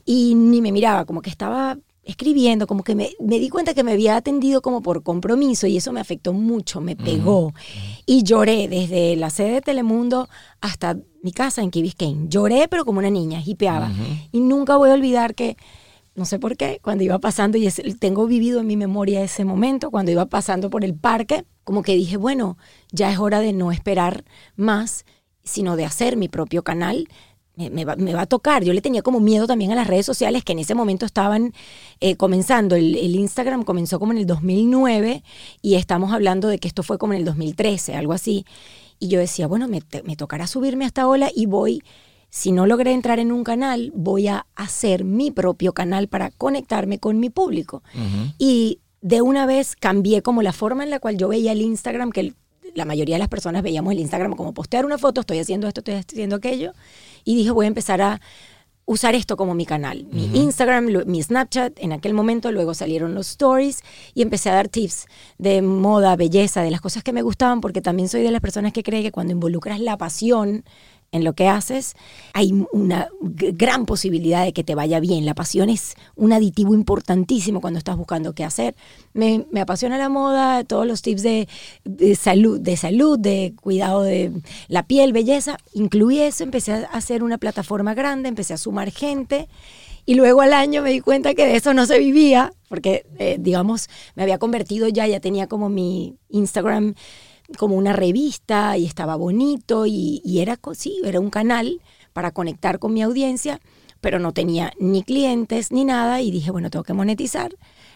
[0.07, 3.83] y ni me miraba, como que estaba escribiendo, como que me, me di cuenta que
[3.83, 7.53] me había atendido como por compromiso y eso me afectó mucho, me pegó.
[8.07, 10.29] Y lloré desde la sede de Telemundo
[10.61, 12.29] hasta mi casa en Key Biscayne.
[12.29, 13.90] Lloré, pero como una niña, hipeaba.
[14.31, 15.57] Y nunca voy a olvidar que,
[16.14, 19.45] no sé por qué, cuando iba pasando, y es- tengo vivido en mi memoria ese
[19.45, 22.57] momento, cuando iba pasando por el parque, como que dije, bueno,
[22.92, 25.05] ya es hora de no esperar más,
[25.42, 27.09] sino de hacer mi propio canal,
[27.57, 28.62] me, me va, me va a tocar.
[28.64, 31.53] Yo le tenía como miedo también a las redes sociales que en ese momento estaban
[32.01, 32.77] eh, comenzando.
[32.77, 35.23] El, el Instagram comenzó como en el 2009
[35.62, 38.45] y estamos hablando de que esto fue como en el 2013, algo así.
[38.99, 41.83] Y yo decía, bueno, me, te- me tocará subirme a esta ola y voy,
[42.31, 46.99] si no logré entrar en un canal, voy a hacer mi propio canal para conectarme
[46.99, 47.83] con mi público.
[48.38, 52.11] Y de una vez cambié como la forma en la cual yo veía el Instagram,
[52.11, 52.35] que el-
[52.75, 55.81] la mayoría de las personas veíamos el Instagram como postear una foto, estoy haciendo esto,
[55.81, 56.73] estoy haciendo aquello,
[57.27, 58.21] y dije voy a empezar a
[58.89, 63.17] usar esto como mi canal, mi Instagram, lo- mi Snapchat, en aquel momento luego salieron
[63.17, 63.81] los stories
[64.15, 65.07] y empecé a dar tips
[65.39, 68.73] de moda, belleza, de las cosas que me gustaban, porque también soy de las personas
[68.73, 70.62] que cree que cuando involucras la pasión
[71.12, 71.95] en lo que haces,
[72.35, 75.25] hay una gran posibilidad de que te vaya bien.
[75.25, 78.75] La pasión es un aditivo importantísimo cuando estás buscando qué hacer.
[79.14, 81.49] Me, me apasiona la moda, todos los tips de,
[81.85, 84.33] de salud, de salud, de cuidado de
[84.69, 85.59] la piel, belleza.
[85.73, 89.49] Incluí eso, empecé a hacer una plataforma grande, empecé a sumar gente.
[90.09, 93.38] Y luego al año me di cuenta que de eso no se vivía, porque, eh,
[93.40, 96.95] digamos, me había convertido ya, ya tenía como mi Instagram
[97.59, 101.80] como una revista y estaba bonito y, y era, co- sí, era un canal
[102.12, 103.61] para conectar con mi audiencia,
[104.00, 107.52] pero no tenía ni clientes ni nada y dije, bueno, tengo que monetizar.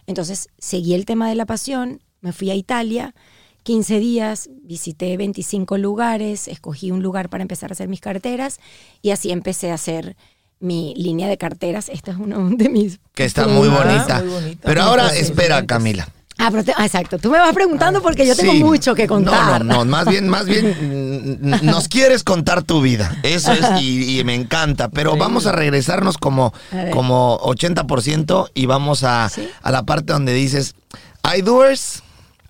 [0.07, 3.15] Entonces seguí el tema de la pasión, me fui a Italia,
[3.63, 8.59] 15 días, visité 25 lugares, escogí un lugar para empezar a hacer mis carteras
[9.03, 10.17] y así empecé a hacer
[10.61, 11.89] mi línea de carteras.
[11.89, 13.01] Esta es uno de mis...
[13.15, 14.21] Que está muy bonita.
[14.23, 14.61] muy bonita.
[14.65, 15.67] Pero ahora, espera.
[15.67, 16.09] Camila.
[16.41, 17.19] Ah, pero te- ah, exacto.
[17.19, 18.65] Tú me vas preguntando porque yo tengo Sí.
[18.65, 19.65] mucho que contar.
[19.65, 23.17] No, no, no, más bien, más bien mm, nos quieres contar tu vida.
[23.23, 24.89] Eso es, y, y me encanta.
[24.89, 29.49] Pero vamos a regresarnos como, A como 80% y vamos a, Sí.
[29.63, 30.75] a la parte donde dices,
[31.23, 32.03] hay doers,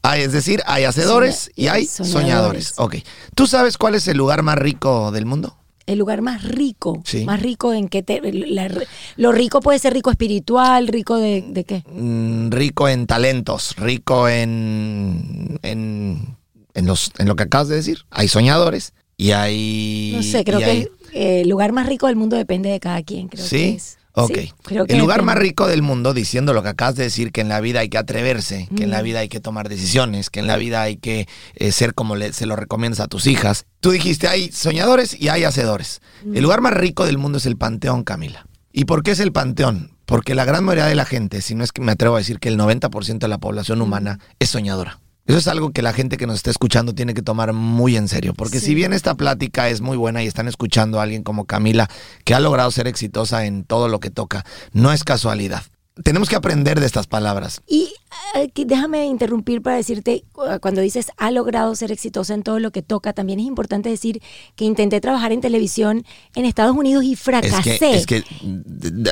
[0.03, 2.13] hay, es decir, hay hacedores y hay soñadores.
[2.13, 2.75] soñadores.
[2.77, 2.97] Ok.
[3.35, 5.57] ¿Tú sabes cuál es el lugar más rico del mundo?
[5.93, 7.03] El lugar más rico.
[7.05, 7.25] Sí.
[7.25, 8.71] Más rico en que te, la-
[9.17, 11.85] lo rico puede ser rico espiritual, rico de, de qué.
[11.93, 16.37] Mm, rico en talentos, rico en, en,
[16.75, 17.99] en los, en lo que acabas de decir.
[18.11, 20.13] Hay soñadores y hay...
[20.17, 23.03] No sé, creo que hay- el eh, lugar más rico del mundo depende de cada
[23.03, 23.29] quien.
[23.29, 23.57] Creo Sí.
[23.57, 23.99] que es.
[24.13, 24.33] Ok.
[24.35, 27.31] Sí, creo que el lugar más rico del mundo, diciendo lo que acabas de decir,
[27.33, 30.31] que en la vida hay que atreverse, que en la vida hay que tomar decisiones,
[30.31, 33.27] que en la vida hay que eh, ser como le- se lo recomiendas a tus
[33.27, 33.67] hijas.
[33.81, 36.01] Tú dijiste, hay soñadores y hay hacedores.
[36.35, 38.47] El lugar más rico del mundo es el Panteón, Camila.
[38.73, 39.93] ¿Y por qué es el Panteón?
[40.07, 42.41] Porque la gran mayoría de la gente, si no es que me atrevo a decir
[42.41, 44.99] que el 90% de la población humana es soñadora.
[45.31, 48.09] Eso es algo que la gente que nos está escuchando tiene que tomar muy en
[48.09, 48.67] serio, porque Sí.
[48.67, 51.89] si bien esta plática es muy buena y están escuchando a alguien como Camila,
[52.25, 55.63] que ha logrado ser exitosa en todo lo que toca, no es casualidad.
[56.05, 57.61] Tenemos que aprender de estas palabras.
[57.67, 57.93] Y
[58.35, 62.71] eh, déjame interrumpir para decirte, cu- cuando dices ha logrado ser exitosa en todo lo
[62.71, 64.23] que toca, también es importante decir
[64.57, 67.79] que intenté trabajar en televisión en Estados Unidos y Es fracasé.
[67.79, 68.25] que, es que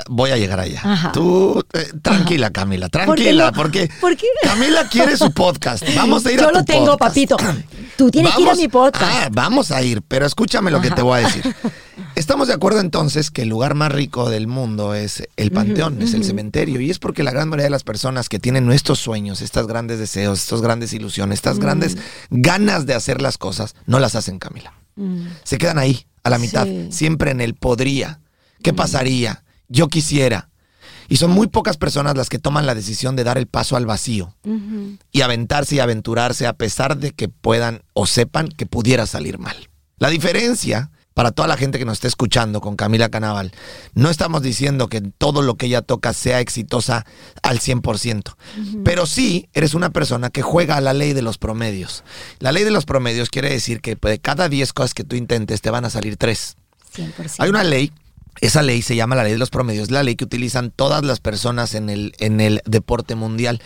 [0.09, 0.81] voy a llegar allá.
[0.85, 1.13] Ajá.
[1.13, 5.85] Tú, eh, tranquila, Camila, tranquila, porque, porque- Camila quiere su podcast.
[5.97, 7.15] Vamos a ir Yo a tu lo tengo, podcast.
[7.15, 7.37] papito.
[7.97, 9.05] Tú tienes que ir a mi podcast.
[9.05, 11.43] Ah, vamos a ir, pero escúchame lo que te voy a decir.
[12.15, 16.15] Estamos de acuerdo entonces que el lugar más rico del mundo es el panteón, es
[16.15, 19.41] el cementerio, y es porque la gran mayoría de las personas que tienen nuestros sueños,
[19.41, 21.97] estos grandes deseos, estas grandes ilusiones, estas grandes
[22.31, 24.73] ganas de hacer las cosas, no las hacen, Camila.
[24.97, 25.27] Mm.
[25.45, 26.89] Se quedan ahí, a la mitad, Sí.
[26.91, 28.21] siempre en el podría.
[28.63, 29.45] ¿Qué pasaría?
[29.69, 30.49] Yo quisiera.
[31.09, 33.87] Y son muy pocas personas las que toman la decisión de dar el paso al
[33.87, 34.35] vacío
[35.11, 39.57] y aventarse y aventurarse a pesar de que puedan o sepan que pudiera salir mal.
[39.99, 43.51] La diferencia para toda la gente que nos esté escuchando con Camila Canaval,
[43.93, 47.07] no estamos diciendo que todo lo que ella toca sea exitosa
[47.43, 48.37] al 100%,
[48.85, 52.05] pero sí eres una persona que juega a la ley de los promedios.
[52.39, 55.61] La ley de los promedios quiere decir que de cada 10 cosas que tú intentes
[55.61, 56.57] te van a salir 3.
[56.97, 57.35] 100%.
[57.39, 57.91] Hay una ley,
[58.41, 61.21] esa ley se llama la ley de los promedios, la ley que utilizan todas las
[61.21, 63.61] personas en el, en el deporte mundial.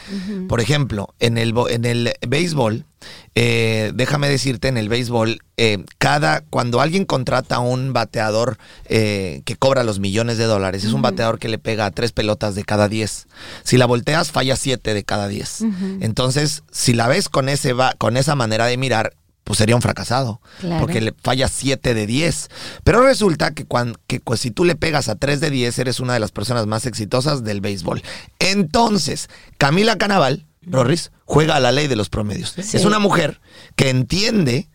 [0.48, 2.86] Por ejemplo, en el, en el béisbol,
[3.34, 9.42] eh, déjame decirte, en el béisbol, eh, cada, cuando alguien contrata a un bateador eh,
[9.44, 12.54] que cobra los millones de dólares, es un bateador que le pega a tres pelotas
[12.54, 13.26] de cada diez.
[13.64, 15.62] Si la volteas, falla siete de cada diez.
[16.00, 20.40] Entonces, si la ves con, ese con esa manera de mirar, pues sería un fracasado.
[20.60, 20.80] Claro.
[20.80, 22.48] Porque le falla 7 de 10.
[22.84, 26.00] Pero resulta que, cuan- que pues, si tú le pegas a 3 de 10, eres
[26.00, 28.02] una de las personas más exitosas del béisbol.
[28.38, 29.28] Entonces,
[29.58, 32.54] Camila Canaval, Rorris, juega a la ley de los promedios.
[32.62, 32.76] Sí.
[32.76, 33.40] Es una mujer
[33.76, 34.68] que entiende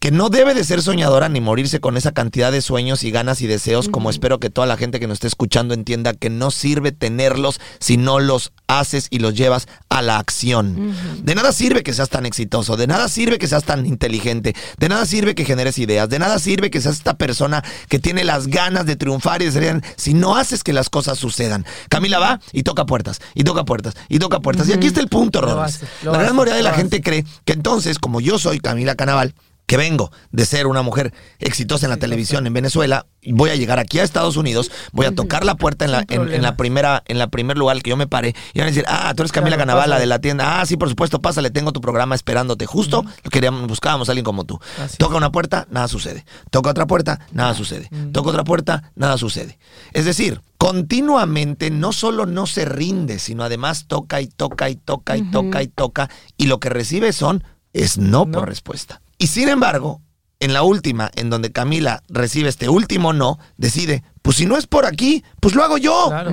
[0.00, 3.42] que no debe de ser soñadora ni morirse con esa cantidad de sueños y ganas
[3.42, 6.50] y deseos, como espero que toda la gente que nos esté escuchando entienda que no
[6.50, 10.94] sirve tenerlos si no los haces y los llevas a la acción.
[11.22, 14.88] De nada sirve que seas tan exitoso, de nada sirve que seas tan inteligente, de
[14.88, 18.46] nada sirve que generes ideas, de nada sirve que seas esta persona que tiene las
[18.46, 21.66] ganas de triunfar y de ser si no haces que las cosas sucedan.
[21.90, 24.66] Camila va y toca puertas, y toca puertas, y toca puertas.
[24.70, 27.98] Y aquí está el punto, lo La gran mayoría de la gente cree que entonces,
[27.98, 29.34] como yo soy Camila Canaval,
[29.70, 33.78] que vengo de ser una mujer exitosa en la televisión en Venezuela, voy a llegar
[33.78, 37.04] aquí a Estados Unidos, voy a tocar la puerta en la, en, en la primera,
[37.06, 39.30] en la primer lugar que yo me pare, y van a decir, ah, tú eres
[39.30, 40.00] Camila Claro, Canaval, la pásale.
[40.00, 43.64] de la tienda, ah, sí, por supuesto, pásale, tengo tu programa esperándote, justo, lo queríamos,
[43.68, 44.58] buscábamos a alguien como tú.
[44.82, 46.24] Así Toca una puerta, nada sucede.
[46.50, 47.88] Toca otra puerta, nada sucede.
[48.12, 49.56] Toca otra puerta, nada sucede.
[49.92, 55.16] Es decir, continuamente no solo no se rinde, sino además toca y toca y toca
[55.16, 58.32] y toca y toca, y lo que recibe son es no, No.
[58.40, 59.00] por respuesta.
[59.20, 60.00] Y sin embargo,
[60.40, 64.66] en la última, en donde Camila recibe este último no, decide, pues si no es
[64.66, 66.06] por aquí, pues lo hago yo.
[66.08, 66.32] Claro.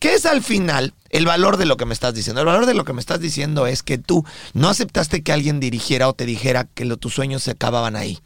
[0.00, 2.40] ¿Qué es al final el valor de lo que me estás diciendo?
[2.40, 4.24] El valor de lo que me estás diciendo es que tú
[4.54, 8.18] no aceptaste que alguien dirigiera o te dijera que lo- tus sueños se acababan ahí.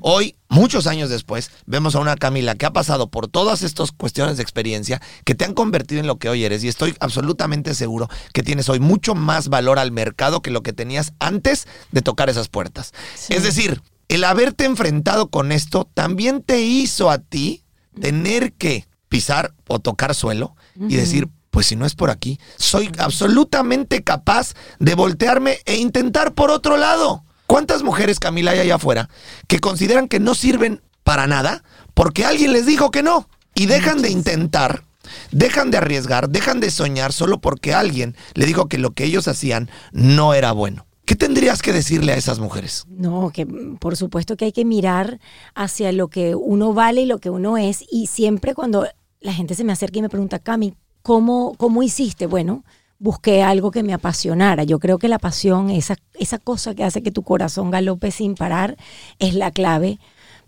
[0.00, 4.36] Hoy, muchos años después, vemos a una Camila que ha pasado por todas estas cuestiones
[4.36, 8.08] de experiencia que te han convertido en lo que hoy eres y estoy absolutamente seguro
[8.32, 12.28] que tienes hoy mucho más valor al mercado que lo que tenías antes de tocar
[12.30, 12.92] esas puertas.
[13.28, 17.64] Es decir, el haberte enfrentado con esto también te hizo a ti
[18.00, 22.90] tener que pisar o tocar suelo y decir, pues si no es por aquí, soy
[22.98, 27.24] absolutamente capaz de voltearme e intentar por otro lado.
[27.46, 29.08] ¿Cuántas mujeres, Camila, hay allá afuera
[29.46, 31.62] que consideran que no sirven para nada
[31.94, 33.28] porque alguien les dijo que no?
[33.54, 34.84] Y dejan de intentar,
[35.30, 39.28] dejan de arriesgar, dejan de soñar solo porque alguien le dijo que lo que ellos
[39.28, 40.85] hacían no era bueno.
[41.06, 42.84] ¿Qué tendrías que decirle a esas mujeres?
[42.88, 45.20] No, que por supuesto que hay que mirar
[45.54, 47.84] hacia lo que uno vale y lo que uno es.
[47.88, 48.88] Y siempre cuando
[49.20, 52.26] la gente se me acerca y me pregunta, Cami, ¿cómo, cómo hiciste?
[52.26, 52.64] Bueno,
[52.98, 54.64] busqué algo que me apasionara.
[54.64, 58.34] Yo creo que la pasión, esa, esa cosa que hace que tu corazón galope sin
[58.34, 58.76] parar,
[59.20, 60.00] es la clave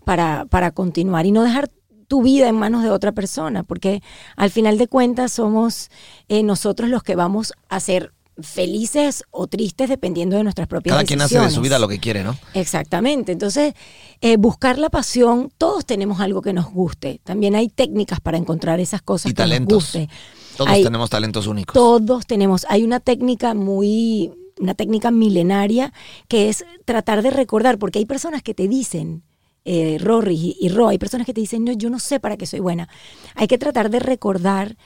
[0.03, 1.69] para, para continuar y no dejar
[2.07, 4.01] tu vida en manos de otra persona, porque
[4.35, 5.89] al final de cuentas somos
[6.27, 11.03] eh, nosotros los que vamos a hacer felices o tristes dependiendo de nuestras propias Cada
[11.05, 12.37] quien hace de su vida lo que quiere, ¿no?
[12.53, 13.31] Exactamente.
[13.31, 13.73] Entonces,
[14.21, 17.19] eh, buscar la pasión, todos tenemos algo que nos guste.
[17.23, 19.75] También hay técnicas para encontrar esas cosas Y que talentos.
[19.75, 20.09] nos guste.
[20.57, 21.73] Todos Hay- tenemos talentos únicos.
[21.73, 22.65] Todos tenemos.
[22.69, 25.93] Hay una técnica muy, una técnica milenaria
[26.27, 29.23] que es tratar de recordar, porque hay personas que te dicen,
[29.65, 32.37] eh, Rory y, y Ro, hay personas que te dicen, no, yo no sé para
[32.37, 32.89] qué soy buena.
[33.35, 34.77] Hay que tratar de recordar,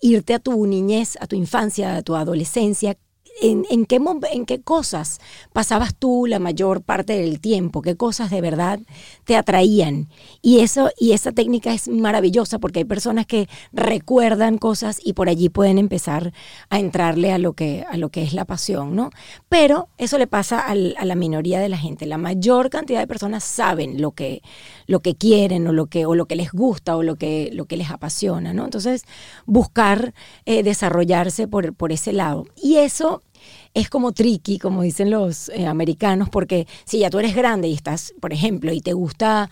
[0.00, 2.96] irte a tu niñez, a tu infancia, a tu adolescencia.
[3.42, 4.00] En, en qué,
[4.32, 5.20] ¿En qué cosas
[5.52, 7.82] pasabas tú la mayor parte del tiempo?
[7.82, 8.80] ¿Qué cosas de verdad
[9.24, 10.08] te atraían?
[10.40, 15.28] Y, eso, y esa técnica es maravillosa porque hay personas que recuerdan cosas y por
[15.28, 16.32] allí pueden empezar
[16.70, 19.10] a entrarle a lo que, a lo que es la pasión, ¿no?
[19.50, 22.06] Pero eso le pasa al- a la minoría de la gente.
[22.06, 24.42] La mayor cantidad de personas saben lo que,
[24.86, 27.66] lo que quieren o lo que, o lo que les gusta o lo que, lo
[27.66, 28.64] que les apasiona, ¿no?
[28.64, 29.02] Entonces,
[29.44, 30.14] buscar
[30.46, 32.46] eh, desarrollarse por, por ese lado.
[32.62, 33.22] Y eso
[33.80, 37.74] es como tricky, como dicen los eh, americanos, porque si ya tú eres grande y
[37.74, 39.50] estás, por ejemplo, y te gusta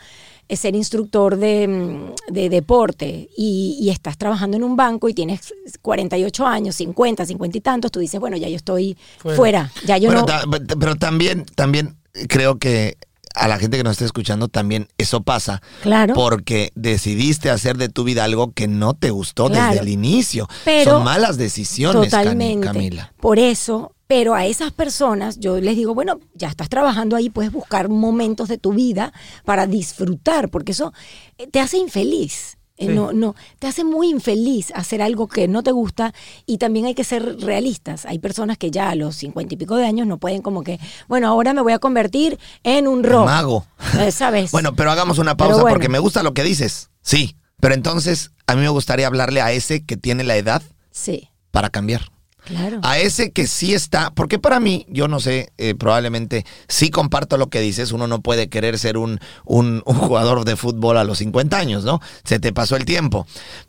[0.49, 5.15] eh, ser instructor de, mm, de deporte y, y estás trabajando en un banco y
[5.15, 9.99] tienes 48 años, 50, 50 y tantos, tú dices, bueno, ya yo estoy fuera, ya
[9.99, 10.27] yo Bueno, no...
[10.27, 10.45] ta-
[10.79, 11.97] pero también, también
[12.29, 12.97] creo que
[13.35, 15.61] a la gente que nos está escuchando también eso pasa.
[15.83, 16.15] Claro.
[16.15, 19.71] Porque decidiste hacer de tu vida algo que no te gustó Claro.
[19.73, 20.49] desde el inicio.
[20.65, 22.65] Pero- Son malas decisiones, Totalmente.
[22.67, 23.13] Camila.
[23.21, 27.53] Por eso, pero a esas personas yo les digo, bueno, ya estás trabajando ahí, puedes
[27.53, 29.13] buscar momentos de tu vida
[29.45, 30.93] para disfrutar, porque eso
[31.39, 32.59] eh, te hace infeliz.
[32.77, 36.13] Eh, No, no, te hace muy infeliz hacer algo que no te gusta
[36.45, 38.05] y también hay que ser realistas.
[38.05, 40.81] Hay personas que ya a los cincuenta y pico de años no pueden como que,
[41.07, 43.27] bueno, ahora me voy a convertir en un rock.
[43.27, 43.65] Mago.
[44.01, 44.51] Eh, ¿Sabes?
[44.53, 45.75] Bueno, pero hagamos una pausa bueno.
[45.75, 46.91] porque me gusta lo que dices.
[47.01, 47.37] Sí.
[47.61, 51.71] Pero entonces a mí me gustaría hablarle a ese que tiene la edad sí, para
[51.71, 52.11] cambiar.
[52.45, 52.81] Claro.
[52.83, 57.37] A ese que sí está, porque para mí, yo no sé, eh, probablemente sí comparto
[57.37, 61.05] lo que dices, uno no puede querer ser un, un, un jugador de fútbol a
[61.05, 62.01] los 50 años, ¿no?
[62.25, 63.27] Se te pasó el tiempo.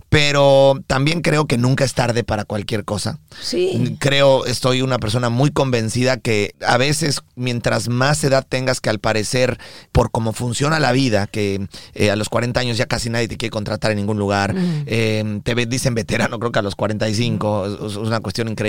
[0.10, 3.20] Pero también creo que nunca es tarde para cualquier cosa.
[3.42, 3.98] Sí.
[4.00, 9.00] Creo, estoy una persona muy convencida que a veces, mientras más edad tengas, que al
[9.00, 9.58] parecer,
[9.92, 13.36] por cómo funciona la vida, que eh, a los 40 años ya casi nadie te
[13.36, 14.84] quiere contratar en ningún lugar, Mm.
[14.86, 18.65] eh, te dicen veterano, creo que a los 45, es, es una cuestión increíble.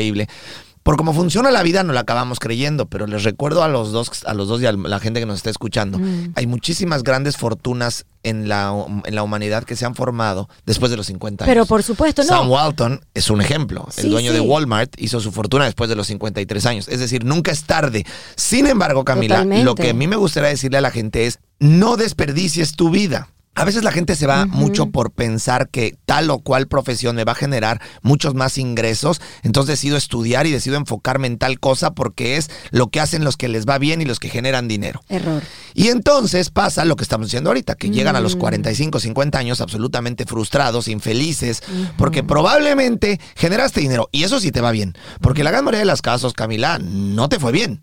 [0.82, 4.08] Por cómo funciona la vida no la acabamos creyendo, pero les recuerdo a los dos,
[4.24, 6.32] a los dos y a la gente que nos está escuchando, Mm.
[6.36, 8.72] hay muchísimas grandes fortunas en la,
[9.04, 11.50] en la humanidad que se han formado después de los 50 años.
[11.52, 12.28] Pero por supuesto, no.
[12.28, 13.88] Sam Walton es un ejemplo.
[13.96, 14.38] El Sí, dueño de.
[14.40, 16.86] Walmart hizo su fortuna después de los 53 años.
[16.86, 18.06] Es decir, nunca es tarde.
[18.36, 19.64] Sin embargo, Camila, Totalmente.
[19.64, 23.30] lo que a mí me gustaría decirle a la gente es, no desperdicies tu vida.
[23.56, 27.24] A veces la gente se va mucho por pensar que tal o cual profesión me
[27.24, 31.94] va a generar muchos más ingresos, entonces decido estudiar y decido enfocarme en tal cosa
[31.94, 35.02] porque es lo que hacen los que les va bien y los que generan dinero.
[35.08, 35.42] Error.
[35.72, 39.62] Y entonces pasa lo que estamos diciendo ahorita, que llegan a los 45, 50 años
[39.62, 41.62] absolutamente frustrados, infelices,
[41.96, 44.10] porque probablemente generaste dinero.
[44.12, 44.94] Y eso sí te va bien.
[45.22, 47.80] Porque la gran mayoría de los casos, Camila, no te fue bien.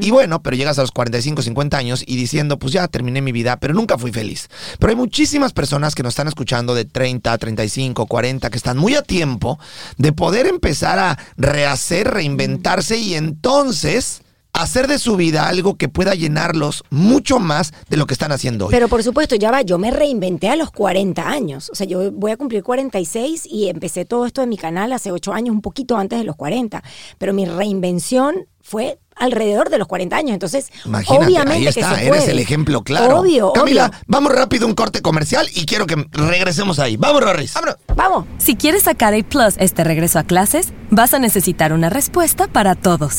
[0.00, 3.32] Y bueno, pero llegas a los 45, 50 años y diciendo, pues ya terminé mi
[3.32, 4.48] vida, pero nunca fui feliz.
[4.78, 8.94] Pero hay muchísimas personas que nos están escuchando de 30, 35, 40, que están muy
[8.94, 9.58] a tiempo
[9.96, 14.20] de poder empezar a rehacer, reinventarse y entonces
[14.52, 18.66] hacer de su vida algo que pueda llenarlos mucho más de lo que están haciendo
[18.66, 18.70] hoy.
[18.70, 21.70] Pero por supuesto, ya va, yo me reinventé a los 40 años.
[21.70, 25.10] O sea, yo voy a cumplir 46 y empecé todo esto de mi canal hace
[25.10, 26.82] 8 años, un poquito antes de los 40.
[27.16, 30.32] Pero mi reinvención fue alrededor de los 40 años.
[30.34, 32.30] Entonces, Imagínate, obviamente ahí está, que se eres puede.
[32.32, 33.20] el ejemplo claro.
[33.20, 33.98] Obvio, Camila, obvio.
[34.06, 36.96] vamos rápido a un corte comercial y quiero que regresemos ahí.
[36.96, 37.54] Vamos, Rorris.
[37.54, 37.76] Vámonos.
[37.96, 38.24] Vamos.
[38.38, 42.74] Si quieres sacar A Plus este regreso a clases, vas a necesitar una respuesta para
[42.74, 43.18] todos.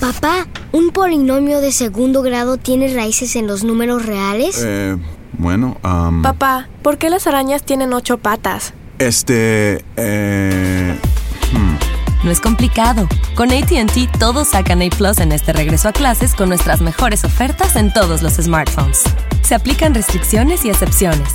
[0.00, 4.60] Papá, ¿un polinomio de segundo grado tiene raíces en los números reales?
[4.62, 4.96] Eh,
[5.38, 8.74] bueno, am, Papá, ¿por qué las arañas tienen ocho patas?
[8.98, 10.96] este, eh,
[12.24, 13.06] No es complicado.
[13.34, 17.76] Con ATT todos sacan A Plus en este regreso a clases con nuestras mejores ofertas
[17.76, 19.02] en todos los smartphones.
[19.42, 21.34] Se aplican restricciones y excepciones.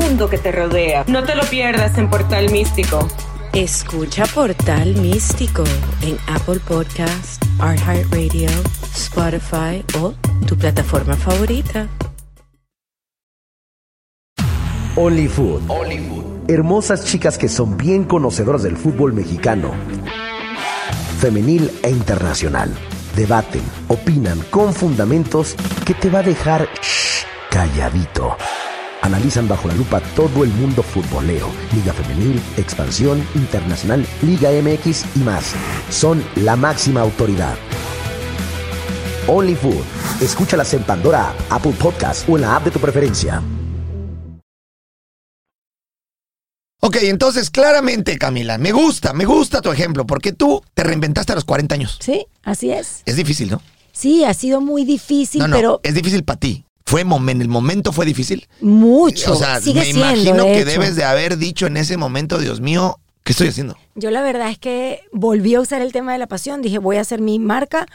[0.00, 1.04] mundo que te rodea.
[1.06, 3.06] No te lo pierdas en Portal Místico.
[3.52, 5.64] Escucha Portal Místico
[6.02, 8.48] en Apple Podcast, iHeartRadio,
[8.94, 10.14] Spotify o
[10.46, 11.88] tu plataforma favorita.
[14.96, 15.62] Only Food.
[16.48, 19.72] Hermosas chicas que son bien conocedoras del fútbol mexicano,
[21.20, 22.72] femenil e internacional.
[23.14, 26.68] Debaten, opinan con fundamentos que te va a dejar
[27.50, 28.36] calladito
[29.02, 35.18] analizan bajo la lupa todo el mundo futbolero, Liga Femenil, Expansión, Internacional, Liga MX y
[35.20, 35.54] más.
[35.90, 37.56] Son la máxima autoridad.
[39.26, 39.84] Only Food.
[40.20, 43.42] Escúchalas en Pandora, Apple Podcast o en la app de tu preferencia.
[46.82, 51.34] Ok, entonces claramente, Camila, me gusta, me gusta tu ejemplo, porque tú te reinventaste a
[51.34, 51.98] los 40 años.
[52.00, 53.02] Sí, así es.
[53.04, 53.60] Es difícil, ¿no?
[53.92, 56.64] Sí, ha sido muy difícil, No, no, pero es difícil para ti.
[56.90, 58.48] ¿Fue momen- en el momento fue difícil?
[58.60, 59.32] mucho.
[59.32, 60.70] O sea, Sigue me siendo, imagino de que hecho.
[60.70, 63.76] debes de haber dicho en ese momento, Dios mío, ¿qué estoy haciendo?
[63.94, 66.96] Yo la verdad es que volví a usar el tema de la pasión, dije voy
[66.96, 67.86] a hacer mi marca,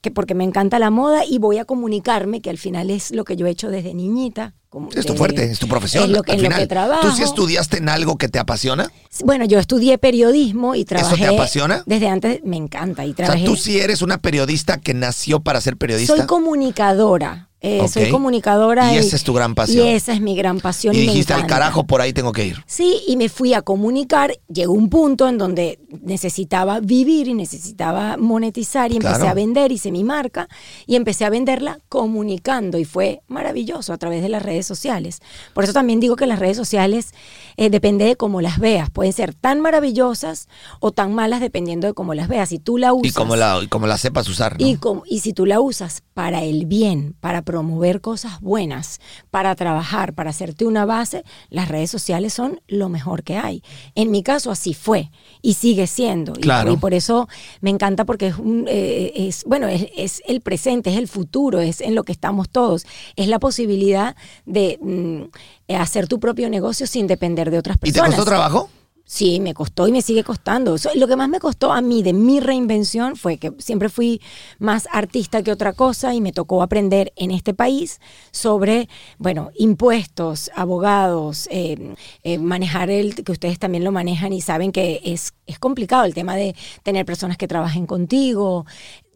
[0.00, 3.24] que porque me encanta la moda y voy a comunicarme, que al final es lo
[3.24, 4.54] que yo he hecho desde niñita.
[4.70, 6.04] como Es tu fuerte, es tu profesión.
[6.04, 6.60] Es lo que, al en lo final.
[6.62, 7.00] que trabajo.
[7.08, 8.90] ¿Tú sí estudiaste en algo que te apasiona?
[9.24, 11.16] Bueno, yo estudié periodismo y trabajé.
[11.18, 11.82] te apasiona?
[11.86, 13.04] Desde antes, me encanta.
[13.04, 13.44] Y O sea, trabajé.
[13.44, 16.16] tú sí eres una periodista que nació para ser periodista.
[16.16, 17.48] Soy comunicadora.
[17.60, 18.92] Eh, Soy comunicadora.
[18.94, 19.86] Y esa es tu gran pasión.
[19.86, 20.94] Y esa es mi gran pasión.
[20.94, 21.54] y Y, dijiste, al encanta".
[21.56, 22.56] carajo, por ahí tengo que ir.
[22.66, 24.32] Sí, y me fui a comunicar.
[24.52, 29.90] Llegó un punto en donde necesitaba vivir y necesitaba monetizar y empecé a vender, hice
[29.92, 30.48] mi marca
[30.86, 35.20] y empecé a venderla comunicando y fue maravilloso a través de las redes sociales.
[35.54, 37.12] Por eso también digo que las redes sociales
[37.56, 38.90] eh, depende de cómo las veas.
[38.90, 40.48] Pueden ser tan maravillosas
[40.80, 42.48] o tan malas dependiendo de cómo las veas.
[42.48, 44.58] Si tú la usas Y como la, y como la sepas usar.
[44.58, 44.66] ¿no?
[44.66, 49.00] y, y si tú la usas para el bien, para promover cosas buenas,
[49.32, 53.64] para trabajar, para hacerte una base, las redes sociales son lo mejor que hay.
[53.96, 55.10] En mi caso así fue
[55.42, 56.34] y sigue siendo.
[56.36, 56.72] Y- Claro.
[56.72, 57.28] Y, por eso
[57.60, 61.58] me encanta porque es, un, eh, es bueno, es, es el presente, es el futuro,
[61.60, 62.86] es en lo que estamos todos.
[63.16, 64.14] Es la posibilidad
[64.46, 65.22] de mm,
[65.68, 68.10] eh, hacer tu propio negocio sin depender de otras ¿Y te personas.
[68.14, 68.70] costó trabajo?
[69.12, 70.76] Sí, me costó y me sigue costando.
[70.94, 74.22] Lo que más me costó a mí de mi reinvención fue que siempre fui
[74.60, 78.00] más artista que otra cosa y me tocó aprender en este país
[78.30, 78.88] sobre,
[79.18, 85.00] bueno, impuestos, abogados, eh, eh, manejar el, que ustedes también lo manejan y saben que
[85.04, 86.54] es, es complicado el tema de
[86.84, 88.64] tener personas que trabajen contigo.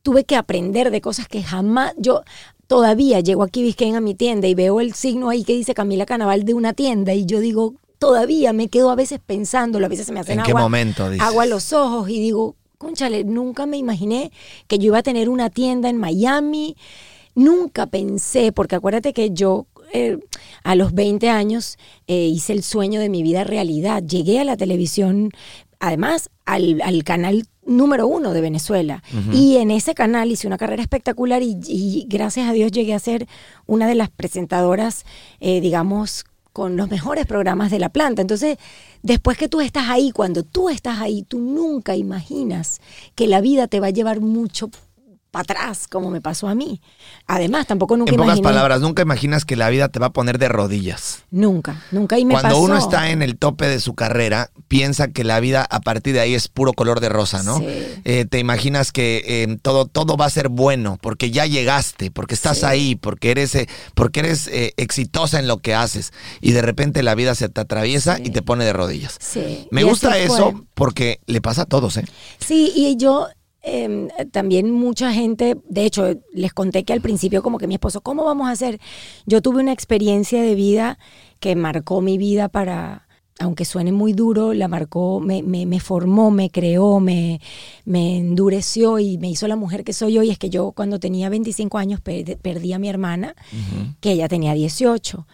[0.02, 2.24] Tuve que aprender de cosas que jamás, yo
[2.66, 6.04] todavía llego aquí Biscayne a mi tienda y veo el signo ahí que dice Camila
[6.04, 7.74] Canaval de una tienda y yo digo,
[8.04, 11.10] todavía me quedo a veces pensándolo, a veces se me hacen ¿En qué agua, momento,
[11.10, 11.26] dices?
[11.26, 14.30] agua a los ojos y digo, conchale, nunca me imaginé
[14.66, 16.76] que yo iba a tener una tienda en Miami,
[17.34, 20.18] nunca pensé, porque acuérdate que yo eh,
[20.64, 24.56] a los 20 años eh, hice el sueño de mi vida realidad, llegué a la
[24.56, 25.30] televisión,
[25.80, 29.02] además al, al canal número uno de Venezuela.
[29.32, 32.98] Y en ese canal hice una carrera espectacular y, y gracias a Dios llegué a
[32.98, 33.26] ser
[33.66, 35.04] una de las presentadoras,
[35.40, 38.22] eh, digamos, con los mejores programas de la planta.
[38.22, 38.58] Entonces,
[39.02, 42.80] después que tú estás ahí, cuando tú estás ahí, tú nunca imaginas
[43.16, 44.70] que la vida te va a llevar mucho
[45.34, 46.80] para atrás, como me pasó a mí.
[47.26, 48.44] Además, tampoco nunca En pocas imaginé.
[48.48, 51.24] palabras, nunca imaginas que la vida te va a poner de rodillas.
[51.30, 52.18] Nunca, nunca.
[52.18, 52.60] Y me Cuando pasó.
[52.60, 56.20] uno está en el tope de su carrera, piensa que la vida a partir de
[56.20, 57.58] ahí es puro color de rosa, ¿no?
[57.58, 57.66] Sí.
[58.04, 62.34] Eh, te imaginas que eh, todo, todo va a ser bueno porque ya llegaste, porque
[62.34, 66.62] estás ahí, porque eres, eh, porque eres eh, exitosa en lo que haces y de
[66.62, 69.16] repente la vida se te atraviesa y te pone de rodillas.
[69.20, 69.66] Sí.
[69.72, 72.04] Me Y gusta eso porque le pasa a todos, ¿eh?
[72.38, 73.26] Sí, y yo
[73.64, 78.00] eh, también mucha gente, de hecho, les conté que al principio como que mi esposo,
[78.02, 78.78] ¿cómo vamos a hacer?
[79.26, 80.98] Yo tuve una experiencia de vida
[81.40, 83.06] que marcó mi vida para,
[83.38, 87.40] aunque suene muy duro, la marcó, me, me, me formó, me creó, me,
[87.84, 90.30] me endureció y me hizo la mujer que soy hoy.
[90.30, 93.34] Es que yo cuando tenía 25 años per- perdí a mi hermana,
[94.00, 95.26] que ella tenía 18.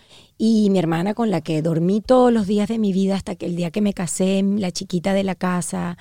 [0.43, 3.45] Y mi hermana con la que dormí todos los días de mi vida hasta que
[3.45, 5.99] el día que me casé, la chiquita de la casa.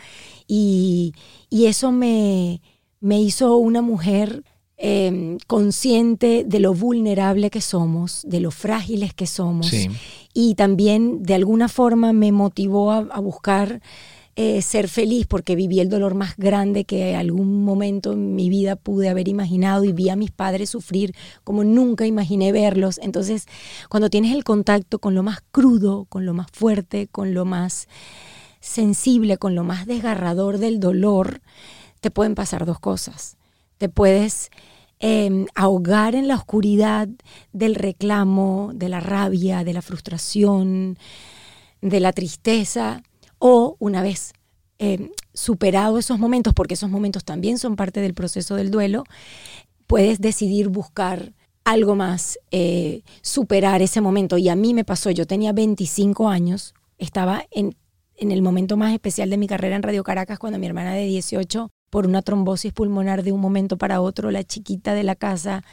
[0.48, 1.14] Y,
[1.50, 2.62] y eso me,
[3.02, 4.46] me hizo una mujer
[4.78, 9.68] eh, consciente de lo vulnerable que somos, de lo frágiles que somos.
[9.68, 9.90] Sí.
[10.34, 13.82] Y también de alguna forma me motivó a, a buscar
[14.42, 18.78] eh, ser feliz porque viví el dolor más grande que algún momento en mi vida
[18.78, 21.14] pude haber imaginado y vi a mis padres sufrir
[21.44, 23.02] como nunca imaginé verlos.
[23.04, 23.48] Entonces,
[23.90, 27.90] cuando tienes el contacto con lo más crudo, con lo más fuerte, con lo más
[28.62, 31.42] sensible, con lo más desgarrador del dolor,
[32.00, 33.36] te pueden pasar dos cosas.
[33.78, 34.52] Te puedes
[35.02, 37.10] eh, ahogar en la oscuridad
[37.52, 40.98] del reclamo, de la rabia, de la frustración,
[41.82, 43.04] de la tristeza,
[43.40, 44.34] o una vez
[44.78, 49.04] eh, superado esos momentos, porque esos momentos también son parte del proceso del duelo,
[49.88, 51.34] puedes decidir buscar
[51.64, 54.38] algo más, eh, superar ese momento.
[54.38, 57.76] Y a mí me pasó, yo tenía 25 años, estaba en,
[58.16, 61.06] en el momento más especial de mi carrera en Radio Caracas, cuando mi hermana de
[61.06, 65.64] 18, por una trombosis pulmonar de un momento para otro, la chiquita de la casa,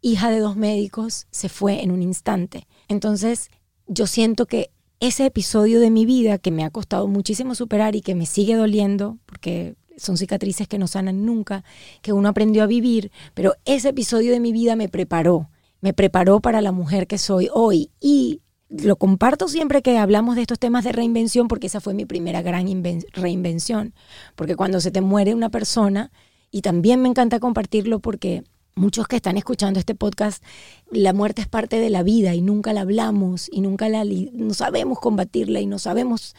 [0.00, 2.66] hija de dos médicos, se fue en un instante.
[2.88, 3.50] Entonces,
[3.86, 4.70] yo siento que
[5.06, 8.54] ese episodio de mi vida que me ha costado muchísimo superar y que me sigue
[8.56, 11.62] doliendo, porque son cicatrices que no sanan nunca,
[12.00, 15.50] que uno aprendió a vivir, pero ese episodio de mi vida me preparó,
[15.80, 17.90] me preparó para la mujer que soy hoy.
[18.00, 18.40] Y
[18.70, 22.40] lo comparto siempre que hablamos de estos temas de reinvención porque esa fue mi primera
[22.42, 23.94] gran inven- reinvención,
[24.34, 26.10] porque cuando se te muere una persona,
[26.50, 28.44] y también me encanta compartirlo porque
[28.74, 30.42] muchos que están escuchando este podcast,
[30.90, 34.54] la muerte es parte de la vida y nunca la hablamos y nunca la no
[34.54, 36.34] sabemos combatirla y no sabemos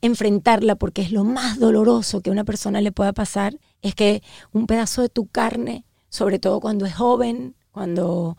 [0.00, 4.22] enfrentarla porque es lo más doloroso que a una persona le pueda pasar, es que
[4.52, 8.36] un pedazo de tu carne, sobre todo cuando es joven, cuando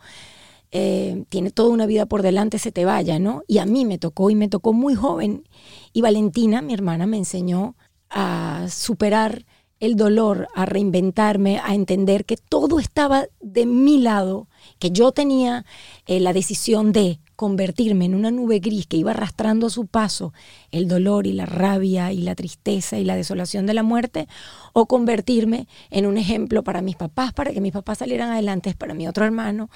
[0.72, 3.42] eh, tiene toda una vida por delante, se te vaya, ¿no?
[3.46, 5.44] Y a mí me tocó y me tocó muy joven.
[5.92, 7.76] Y Valentina, mi hermana, me enseñó
[8.10, 9.45] a superar
[9.78, 14.48] el dolor, a reinventarme, a entender que todo estaba de mi lado,
[14.78, 15.64] que yo tenía
[16.06, 20.32] eh, la decisión de convertirme en una nube gris que iba arrastrando a su paso
[20.70, 24.26] el dolor y la rabia y la tristeza y la desolación de la muerte,
[24.72, 28.94] o convertirme en un ejemplo para mis papás, para que mis papás salieran adelante, para
[28.94, 29.68] mi otro hermano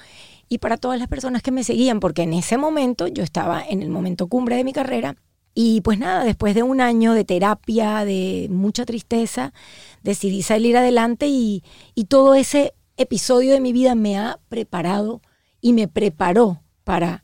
[0.49, 3.83] y para todas las personas que me seguían, porque en ese momento yo estaba en
[3.83, 5.15] el momento cumbre de mi carrera
[5.53, 9.53] y pues nada, después de un año de terapia, de mucha tristeza,
[10.01, 15.21] decidí salir adelante y, y todo ese episodio de mi vida me ha preparado
[15.59, 17.23] y me preparó para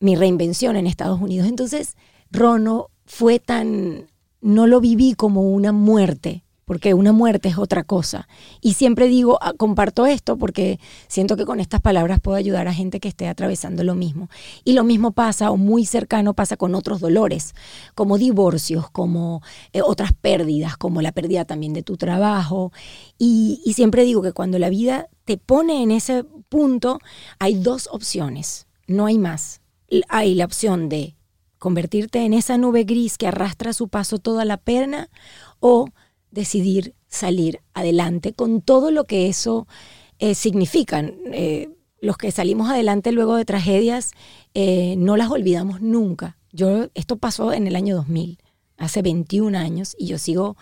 [0.00, 1.48] mi reinvención en Estados Unidos.
[1.48, 1.96] Entonces,
[2.30, 4.10] Rono fue tan,
[4.40, 8.28] no lo viví como una muerte, porque una muerte es otra cosa.
[8.60, 12.74] Y siempre digo, ah, comparto esto porque siento que con estas palabras puedo ayudar a
[12.74, 14.28] gente que esté atravesando lo mismo.
[14.64, 17.54] Y lo mismo pasa, o muy cercano pasa con otros dolores,
[17.94, 19.42] como divorcios, como
[19.72, 22.72] eh, otras pérdidas, como la pérdida también de tu trabajo.
[23.16, 26.98] Y, y siempre digo que cuando la vida te pone en ese punto,
[27.38, 29.60] hay dos opciones, no hay más.
[30.08, 31.14] Hay la opción de
[31.58, 35.10] convertirte en esa nube gris que arrastra a su paso toda la pena
[35.60, 35.86] o
[36.36, 39.66] decidir salir adelante con todo lo que eso
[40.18, 41.00] eh, significa.
[41.32, 41.70] Eh,
[42.00, 44.12] los que salimos adelante luego de tragedias
[44.54, 46.36] eh, no las olvidamos nunca.
[46.52, 48.38] Yo, esto pasó en el año 2000,
[48.76, 50.56] hace 21 años, y yo sigo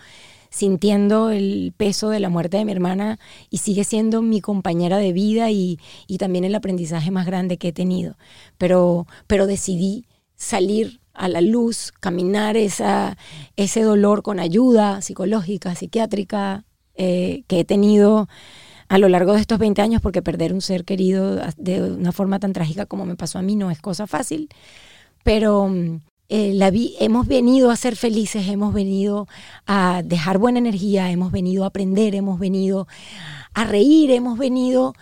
[0.49, 3.19] sintiendo el peso de la muerte de mi hermana
[3.49, 7.69] y sigue siendo mi compañera de vida y, y también el aprendizaje más grande que
[7.69, 8.17] he tenido.
[8.57, 10.05] Pero, pero decidí
[10.35, 13.17] salir a la luz, caminar esa,
[13.55, 18.27] ese dolor con ayuda psicológica, psiquiátrica, eh, que he tenido
[18.87, 22.39] a lo largo de estos 20 años, porque perder un ser querido de una forma
[22.39, 24.49] tan trágica como me pasó a mí no es cosa fácil,
[25.23, 29.27] pero mm, eh, la hemos venido a ser felices, hemos venido
[29.65, 32.87] a dejar buena energía, hemos venido a aprender, hemos venido
[33.53, 34.93] a reír, hemos venido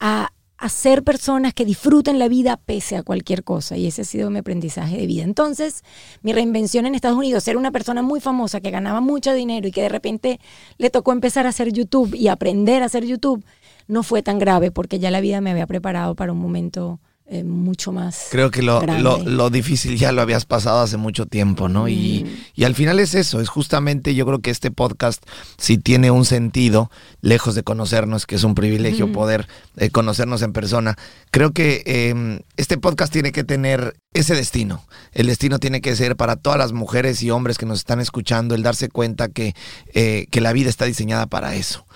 [0.00, 0.32] a,
[0.62, 3.76] a ser personas que disfruten la vida pese a cualquier cosa.
[3.76, 5.24] Y ese ha sido mi aprendizaje de vida.
[5.24, 5.82] Entonces,
[6.22, 9.72] mi reinvención en Estados Unidos, ser una persona muy famosa que ganaba mucho dinero y
[9.72, 10.38] que de repente
[10.78, 13.44] le tocó empezar a hacer YouTube y aprender a hacer YouTube,
[13.88, 17.00] no fue tan grave porque ya la vida me había preparado para un momento
[17.32, 18.26] eh, mucho más.
[18.30, 21.88] Creo que lo, lo, lo difícil ya lo habías pasado hace mucho tiempo, ¿no?
[21.88, 25.24] Y, y al final es eso, es justamente yo creo que este podcast
[25.56, 26.90] sí tiene un sentido,
[27.22, 30.98] lejos de conocernos, que es un privilegio poder eh, conocernos en persona.
[31.30, 34.84] Creo que eh, este podcast tiene que tener ese destino.
[35.12, 38.54] El destino tiene que ser para todas las mujeres y hombres que nos están escuchando,
[38.54, 39.54] el darse cuenta que,
[39.94, 41.86] eh, que la vida está diseñada para eso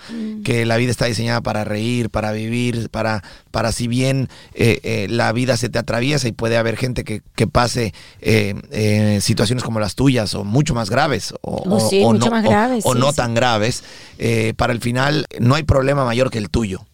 [0.43, 5.33] que la vida está diseñada para reír, para vivir, para, para si bien eh, la
[5.33, 9.79] vida se te atraviesa y puede haber gente que, que pase eh, eh, situaciones como
[9.81, 12.85] las tuyas o mucho más graves o, Oh, sí, o mucho no, más o- graves,
[12.85, 13.17] o sí, no sí.
[13.17, 13.83] tan graves,
[14.19, 16.85] eh, para el final no hay problema mayor que el tuyo.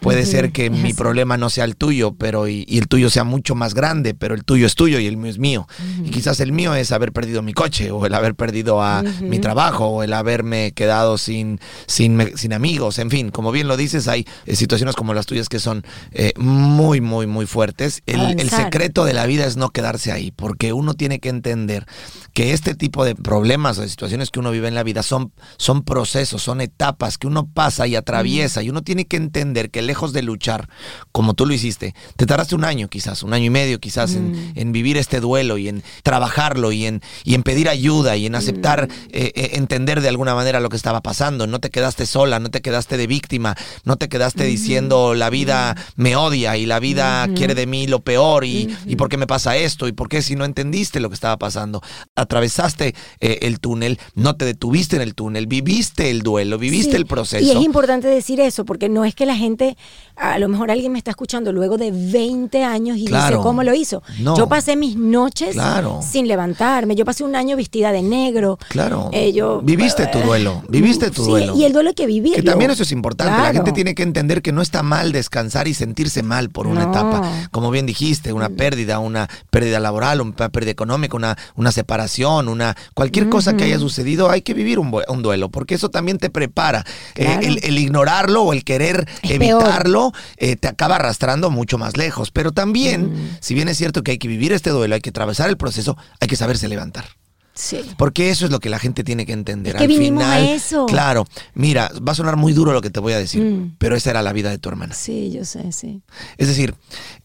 [0.00, 0.94] Puede ser que mi así.
[0.94, 4.34] problema no sea el tuyo, pero y, y el tuyo sea mucho más grande, pero
[4.34, 5.66] el tuyo es tuyo y el mío es mío.
[6.04, 9.38] Y quizás el mío es haber perdido mi coche, o el haber perdido a mi
[9.38, 12.98] trabajo, o el haberme quedado sin, sin, amigos.
[12.98, 16.32] En fin, como bien lo dices, hay eh, situaciones como las tuyas que son eh,
[16.36, 18.02] muy, muy, muy fuertes.
[18.06, 21.86] El, secreto de la vida es no quedarse ahí, porque uno tiene que entender
[22.32, 25.32] que este tipo de problemas o de situaciones que uno vive en la vida son,
[25.56, 29.82] son procesos, son etapas que uno pasa y atraviesa, y uno tiene que entender que
[29.86, 30.68] lejos de luchar,
[31.12, 34.52] como tú lo hiciste, te tardaste un año quizás, un año y medio quizás en,
[34.54, 38.34] en vivir este duelo y en trabajarlo y en, y en pedir ayuda y en
[38.34, 41.46] aceptar, eh, eh, entender de alguna manera lo que estaba pasando.
[41.46, 45.76] No te quedaste sola, no te quedaste de víctima, no te quedaste diciendo la vida
[45.96, 49.26] me odia y la vida quiere de mí lo peor y, y por qué me
[49.26, 51.82] pasa esto y por qué si no entendiste lo que estaba pasando.
[52.14, 56.96] Atravesaste eh, el túnel, no te detuviste en el túnel, viviste el duelo, viviste Sí,
[56.96, 57.44] el proceso.
[57.44, 59.75] Y es importante decir eso, porque no es que la gente,
[60.16, 63.36] a lo mejor alguien me está escuchando luego de 20 años y Claro.
[63.36, 64.02] dice cómo lo hizo.
[64.18, 64.34] No.
[64.36, 66.00] Yo pasé mis noches Claro.
[66.02, 68.58] sin levantarme, yo pasé un año vestida de negro.
[68.70, 69.10] Claro.
[69.12, 71.54] Eh, yo- viviste tu duelo, viviste tu Sí, duelo.
[71.54, 72.36] y el duelo hay que vivirlo.
[72.36, 73.32] Que también eso es importante.
[73.42, 76.84] La gente tiene que entender que no está mal descansar y sentirse mal por una
[76.84, 76.90] No.
[76.92, 77.48] etapa.
[77.50, 82.74] Como bien dijiste, una pérdida, una pérdida laboral, una pérdida económica, una, una separación, una
[82.94, 84.90] cualquier cosa que haya sucedido, hay que vivir un,
[85.22, 86.84] duelo, porque eso también te prepara.
[87.16, 91.96] Eh, el, el ignorarlo o el querer Es evitarlo eh, te acaba arrastrando mucho más
[91.96, 92.30] lejos.
[92.30, 95.48] Pero también, si bien es cierto que hay que vivir este duelo, hay que atravesar
[95.48, 97.06] el proceso, hay que saberse levantar.
[97.56, 97.80] Sí.
[97.96, 99.74] Porque eso es lo que la gente tiene que entender.
[99.74, 100.86] Es que Al vinimos a final, eso.
[100.86, 103.76] claro, mira, va a sonar muy duro lo que te voy a decir, Mm.
[103.78, 104.94] pero esa era la vida de tu hermana.
[104.94, 106.02] Sí, yo sé, sí.
[106.36, 106.74] Es decir,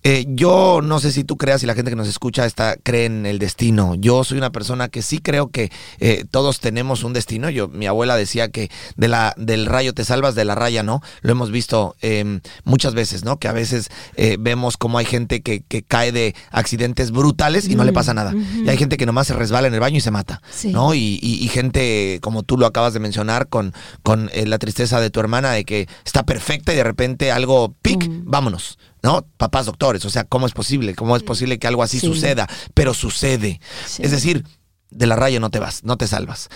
[0.04, 3.06] eh, yo no sé si tú creas y la gente que nos escucha está, cree
[3.06, 3.94] en el destino.
[3.96, 5.70] Yo soy una persona que sí creo que
[6.00, 7.50] eh, todos tenemos un destino.
[7.50, 11.02] Yo, mi abuela decía que de la, del rayo te salvas, de la raya no.
[11.22, 13.38] Lo hemos visto eh, muchas veces, ¿no?
[13.38, 17.76] Que a veces eh, vemos como hay gente que, que cae de accidentes brutales y
[17.76, 18.32] no le Mm, pasa nada.
[18.34, 18.64] ujú.
[18.66, 20.21] Y hay gente que nomás se resbala en el baño y se mata,
[20.52, 20.70] Sí.
[20.72, 20.94] ¿no?
[20.94, 25.00] Y, y- y gente, como tú lo acabas de mencionar, con, con eh, la tristeza
[25.00, 28.78] de tu hermana de que está perfecta y de repente algo, pic, vámonos.
[29.04, 29.26] ¿No?
[29.38, 30.94] Papás doctores, o sea, ¿cómo es posible?
[30.94, 32.06] ¿Cómo es posible que algo así Sí.
[32.06, 32.48] suceda?
[32.76, 33.60] Pero sucede.
[33.88, 34.04] Sí.
[34.04, 34.46] Es decir,
[34.92, 36.50] de la raya no te vas, no te salvas.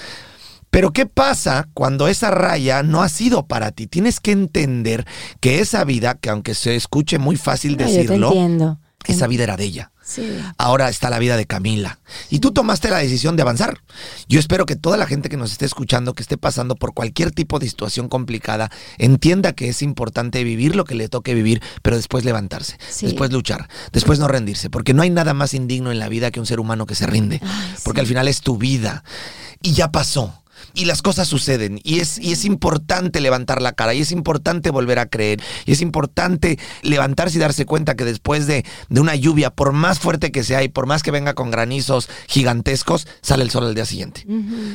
[0.70, 3.88] Pero ¿qué pasa cuando esa raya no ha sido para ti?
[3.88, 5.05] Tienes que entender
[5.39, 8.80] que esa vida, que aunque se escuche muy fácil No, yo te decirlo, entiendo.
[9.08, 9.91] Esa vida era de ella.
[10.03, 10.38] Sí.
[10.58, 11.99] Ahora está la vida de Camila.
[12.30, 13.82] Y tú tomaste la decisión de avanzar.
[14.30, 17.32] Yo espero que toda la gente que nos esté escuchando, que esté pasando por cualquier
[17.32, 21.95] tipo de situación complicada, entienda que es importante vivir lo que le toque vivir, pero
[21.95, 23.08] después levantarse, Sí.
[23.08, 26.39] después luchar, después no rendirse, porque no hay nada más indigno en la vida que
[26.39, 27.41] un ser humano que se rinde,
[27.84, 29.03] porque al final es tu vida
[29.62, 30.41] y ya pasó.
[30.76, 34.69] Y las cosas suceden y es, y es importante levantar la cara y es importante
[34.69, 39.15] volver a creer y es importante levantarse y darse cuenta que después de, de una
[39.15, 43.43] lluvia, por más fuerte que sea y por más que venga con granizos gigantescos, sale
[43.43, 44.26] el sol al día siguiente.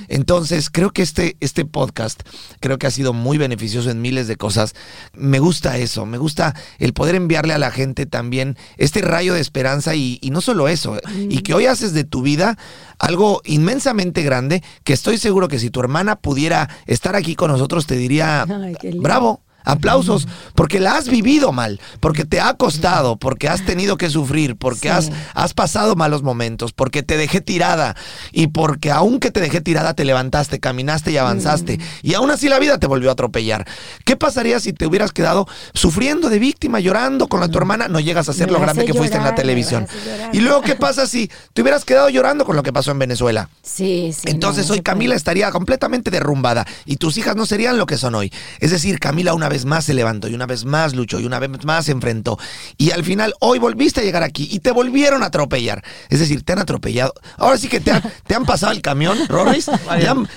[0.09, 2.22] Entonces, creo que este, este podcast,
[2.61, 4.74] creo que ha sido muy beneficioso en miles de cosas.
[5.12, 9.40] Me gusta eso, me gusta el poder enviarle a la gente también este rayo de
[9.40, 10.98] esperanza y, y no solo eso,
[11.28, 12.57] y que hoy haces de tu vida
[12.98, 17.86] algo inmensamente grande, que estoy seguro que si tu hermana pudiera estar aquí con nosotros,
[17.86, 19.41] te diría, Ay, bravo.
[19.64, 24.56] Aplausos, porque la has vivido mal, porque te ha costado, porque has tenido que sufrir,
[24.56, 24.88] porque Sí.
[24.88, 27.94] has, has pasado malos momentos, porque te dejé tirada
[28.32, 31.80] y porque aunque te dejé tirada te levantaste, caminaste y avanzaste Mm.
[32.02, 33.66] y aún así la vida te volvió a atropellar.
[34.04, 37.88] ¿Qué pasaría si te hubieras quedado sufriendo de víctima, llorando con la tu hermana?
[37.88, 39.86] No llegas a ser Me lo grande que fuiste en la televisión.
[40.32, 43.48] Y luego, ¿qué pasa si te hubieras quedado llorando con lo que pasó en Venezuela?
[43.62, 44.22] Sí, sí.
[44.30, 48.14] Entonces no, hoy Camila estaría completamente derrumbada y tus hijas no serían lo que son
[48.14, 48.32] hoy.
[48.61, 51.38] Es decir, Camila una vez más se levantó y una vez más luchó y una
[51.38, 52.38] vez más se enfrentó.
[52.78, 55.84] Y al final hoy volviste a llegar aquí y te volvieron a atropellar.
[56.09, 57.12] Es decir, te han atropellado.
[57.36, 59.68] Ahora sí que te han, te han pasado el camión, Rorris.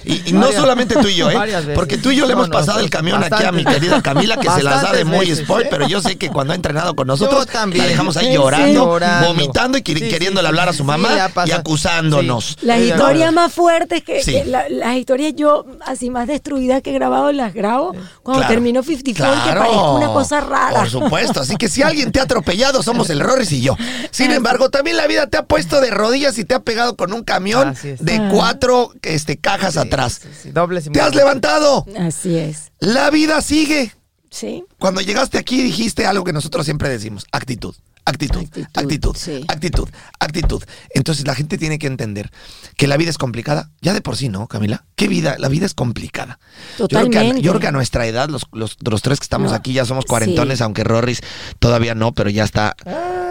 [0.03, 1.37] Y, y no solamente tú y yo, ¿eh?
[1.73, 4.01] Porque tú y yo le No, hemos no, pasado el camión aquí a mi querida
[4.01, 5.69] Camila que se las da de muy veces, spoil, ¿eh?
[5.71, 7.83] pero yo sé que cuando ha entrenado con nosotros también.
[7.85, 9.27] la dejamos ahí Sí, llorando, llorando.
[9.27, 10.47] vomitando y queriéndole sí.
[10.47, 11.09] hablar a su mamá
[11.45, 12.57] y acusándonos.
[12.61, 14.31] Las Sí, historias más fuertes que, Sí.
[14.33, 17.93] que la- las historias yo así más destruidas que he grabado las grabo
[18.23, 18.53] cuando Claro.
[18.53, 19.59] termino 54 que Claro.
[19.61, 20.79] parezco una cosa rara.
[20.79, 21.41] Por supuesto.
[21.41, 23.75] Así que si alguien te ha atropellado, somos el Rorris y yo.
[24.11, 27.13] Sin embargo, también la vida te ha puesto de rodillas y te ha pegado con
[27.13, 28.29] un camión de Ah.
[28.31, 30.21] cuatro este, cajas atrás.
[30.41, 31.85] Sí, dobles y Te has levantado.
[31.99, 32.71] Así es.
[32.79, 33.93] La vida sigue.
[34.29, 34.63] Sí.
[34.79, 37.75] Cuando llegaste aquí dijiste algo que nosotros siempre decimos, actitud.
[38.05, 39.45] Actitud, Actitud, actitud, sí.
[39.47, 39.87] actitud,
[40.19, 40.61] actitud.
[40.93, 42.31] Entonces la gente tiene que entender
[42.75, 43.69] que la vida es complicada.
[43.81, 44.83] Ya de por sí, ¿no, Camila?
[45.03, 45.35] ¿Qué vida?
[45.39, 46.39] La vida es complicada.
[46.79, 47.41] Yo creo, que a, Totalmente.
[47.41, 49.85] yo creo que a nuestra edad, los, los, los tres que estamos No, aquí ya
[49.85, 50.63] somos cuarentones, sí.
[50.63, 51.21] aunque Rorris
[51.59, 52.75] todavía no, pero ya está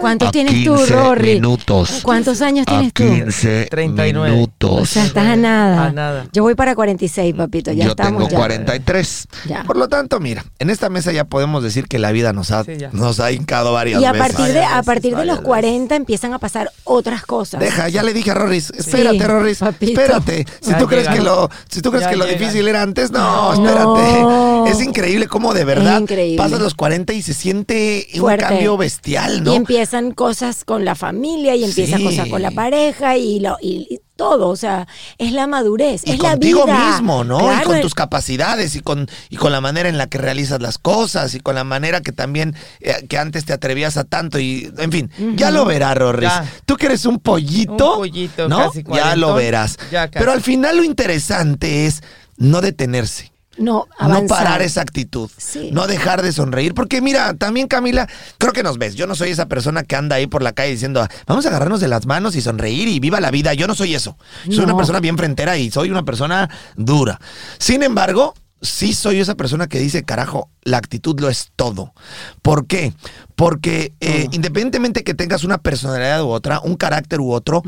[0.01, 1.33] ¿Cuántos a tienes tú, 15 Rory?
[1.35, 1.99] minutos.
[2.03, 3.03] ¿Cuántos años a tienes tú?
[3.03, 4.31] 15 39.
[4.31, 4.81] minutos.
[4.81, 5.85] O sea, estás a nada.
[5.87, 6.27] A nada.
[6.33, 7.71] Yo voy para 46, papito.
[7.71, 8.37] Ya Yo estamos tengo ya.
[8.37, 9.27] 43.
[9.47, 9.63] Ya.
[9.63, 12.63] Por lo tanto, mira, en esta mesa ya podemos decir que la vida nos ha,
[12.65, 14.27] Sí, nos ha hincado varias Y a veces.
[14.35, 17.59] partir de, a partir de veces, los varias 40 empiezan a pasar otras cosas.
[17.61, 19.91] Deja, ya le dije a Rorris, espérate, Sí, Rorris, papito.
[20.01, 20.45] espérate.
[20.61, 23.53] Si tú crees que lo, si tú crees Ya que lo difícil era antes, no,
[23.53, 23.53] No.
[23.53, 24.71] espérate.
[24.71, 26.37] Es increíble cómo de verdad increíble.
[26.37, 29.53] pasas los 40 y se siente un cambio bestial, Y ¿no?
[29.53, 32.05] empiezan cosas con la familia y empiezan Sí.
[32.05, 34.47] cosas con la pareja y, lo, y, y todo.
[34.49, 36.91] O sea, es la madurez, y es la contigo vida.
[36.91, 37.39] mismo, ¿no?
[37.53, 40.61] y con el- tus capacidades y con, y con la manera en la que realizas
[40.61, 44.39] las cosas y con la manera que también, eh, que antes te atrevías a tanto
[44.39, 46.29] y, en fin, ya lo verás, Rorris.
[46.29, 46.45] Ya.
[46.65, 48.57] Tú que eres un pollito, Un pollito ¿no?
[48.71, 49.77] casi ya lo verás.
[49.91, 50.09] Ya.
[50.09, 52.01] Pero al final lo interesante es
[52.37, 53.32] no detenerse.
[53.57, 55.69] No, No parar esa actitud, Sí.
[55.71, 58.07] no dejar de sonreír, porque mira, también Camila,
[58.39, 60.71] creo que nos ves, yo no soy esa persona que anda ahí por la calle
[60.71, 63.75] diciendo, vamos a agarrarnos de las manos y sonreír y viva la vida, yo no
[63.75, 64.63] soy eso, soy No.
[64.63, 67.19] una persona bien frentera y soy una persona dura.
[67.59, 71.93] Sin embargo, sí soy esa persona que dice, carajo, la actitud lo es todo.
[72.41, 72.93] ¿Por qué?
[73.35, 77.61] Porque eh, independientemente que tengas una personalidad u otra, un carácter u otro,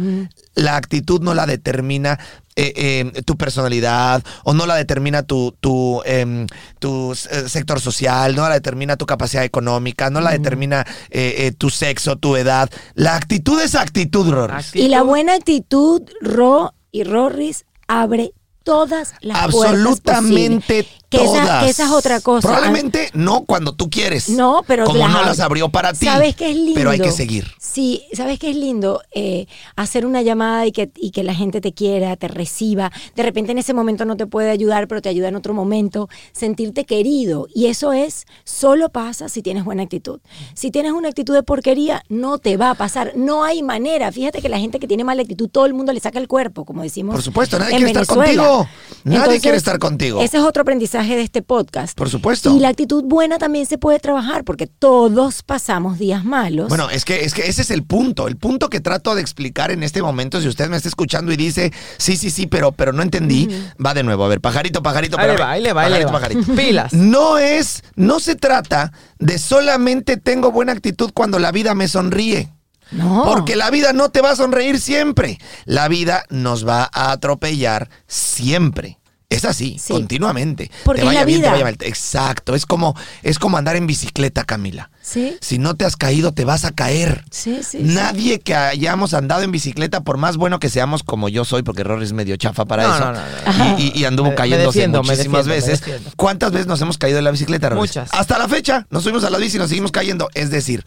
[0.56, 2.18] la actitud no la determina
[2.56, 6.48] eh, eh, tu personalidad o no la determina tu, tu, em,
[6.80, 11.52] tu eh, sector social, no la determina tu capacidad económica, no la determina eh, eh,
[11.52, 12.70] tu sexo, tu edad.
[12.94, 14.76] La actitud es actitud, Rorris.
[14.76, 18.34] Y la buena actitud, Ro y Rorris, abre
[18.64, 21.05] todas las puertas Absolutamente posibles.
[21.16, 21.64] Que esa, todas.
[21.64, 22.48] que esa es otra cosa.
[22.48, 24.30] Probablemente no cuando tú quieres.
[24.30, 26.06] No, pero como las no las abrió para ti.
[26.06, 26.74] ¿Sabes qué es lindo?
[26.76, 27.52] Pero hay que seguir.
[27.60, 29.02] Sí, ¿sabes qué es lindo?
[29.14, 32.92] Eh, hacer una llamada y que, y que la gente te quiera, te reciba.
[33.16, 36.10] De repente en ese momento no te puede ayudar, pero te ayuda en otro momento.
[36.32, 37.48] Sentirte querido.
[37.54, 40.20] Y eso es, solo pasa si tienes buena actitud.
[40.54, 43.14] Si tienes una actitud de porquería, no te va a pasar.
[43.16, 44.12] No hay manera.
[44.12, 46.66] Fíjate que la gente que tiene mala actitud, todo el mundo le saca el cuerpo,
[46.66, 47.16] como decimos.
[47.16, 48.68] Por supuesto, nadie en quiere estar contigo.
[49.04, 50.22] Nadie Entonces, quiere estar contigo.
[50.22, 51.96] Ese es otro aprendizaje de este podcast.
[51.98, 52.56] Por supuesto.
[52.56, 56.70] Y la actitud buena también se puede trabajar porque todos pasamos días malos.
[56.70, 58.28] Bueno, es que, es que ese es el punto.
[58.28, 61.38] El punto que trato de explicar en este momento, si usted me está escuchando y
[61.38, 63.48] dice, sí, sí, sí, pero, pero no entendí,
[63.84, 64.26] va de nuevo.
[64.26, 65.48] A ver, pajarito, pajarito, Ahí le espérame.
[65.48, 66.20] va, ahí le va, ahí le pajarito, va.
[66.20, 66.56] pajarito.
[66.56, 66.94] Pilas.
[66.94, 72.52] No es, no se trata de solamente tengo buena actitud cuando la vida me sonríe.
[72.92, 73.24] no.
[73.26, 75.40] Porque la vida no te va a sonreír siempre.
[75.66, 79.00] La vida nos va a atropellar siempre.
[79.28, 79.92] Es así, Sí.
[79.92, 80.70] continuamente.
[80.84, 81.52] Porque te es vaya la bien, te vida.
[81.54, 81.78] vaya mal.
[81.82, 82.54] Exacto.
[82.54, 84.92] Es como, es como andar en bicicleta, Camila.
[85.02, 87.26] Sí, Si no te has caído, te vas a caer.
[87.32, 87.80] sí, sí.
[87.80, 87.80] sí.
[87.82, 91.84] Nadie que hayamos andado en bicicleta, por más bueno que seamos como yo soy, porque
[91.84, 93.80] Rory es medio chafa para No, eso, no, no, no.
[93.80, 96.14] Y, y- y anduvo Me- me cayéndose me muchísimas defiendo, veces.
[96.16, 97.82] ¿Cuántas veces nos hemos caído en la bicicleta, Rory?
[97.82, 98.10] Muchas.
[98.14, 100.30] Hasta la fecha, nos subimos a la bici y nos seguimos cayendo.
[100.36, 100.84] Es decir,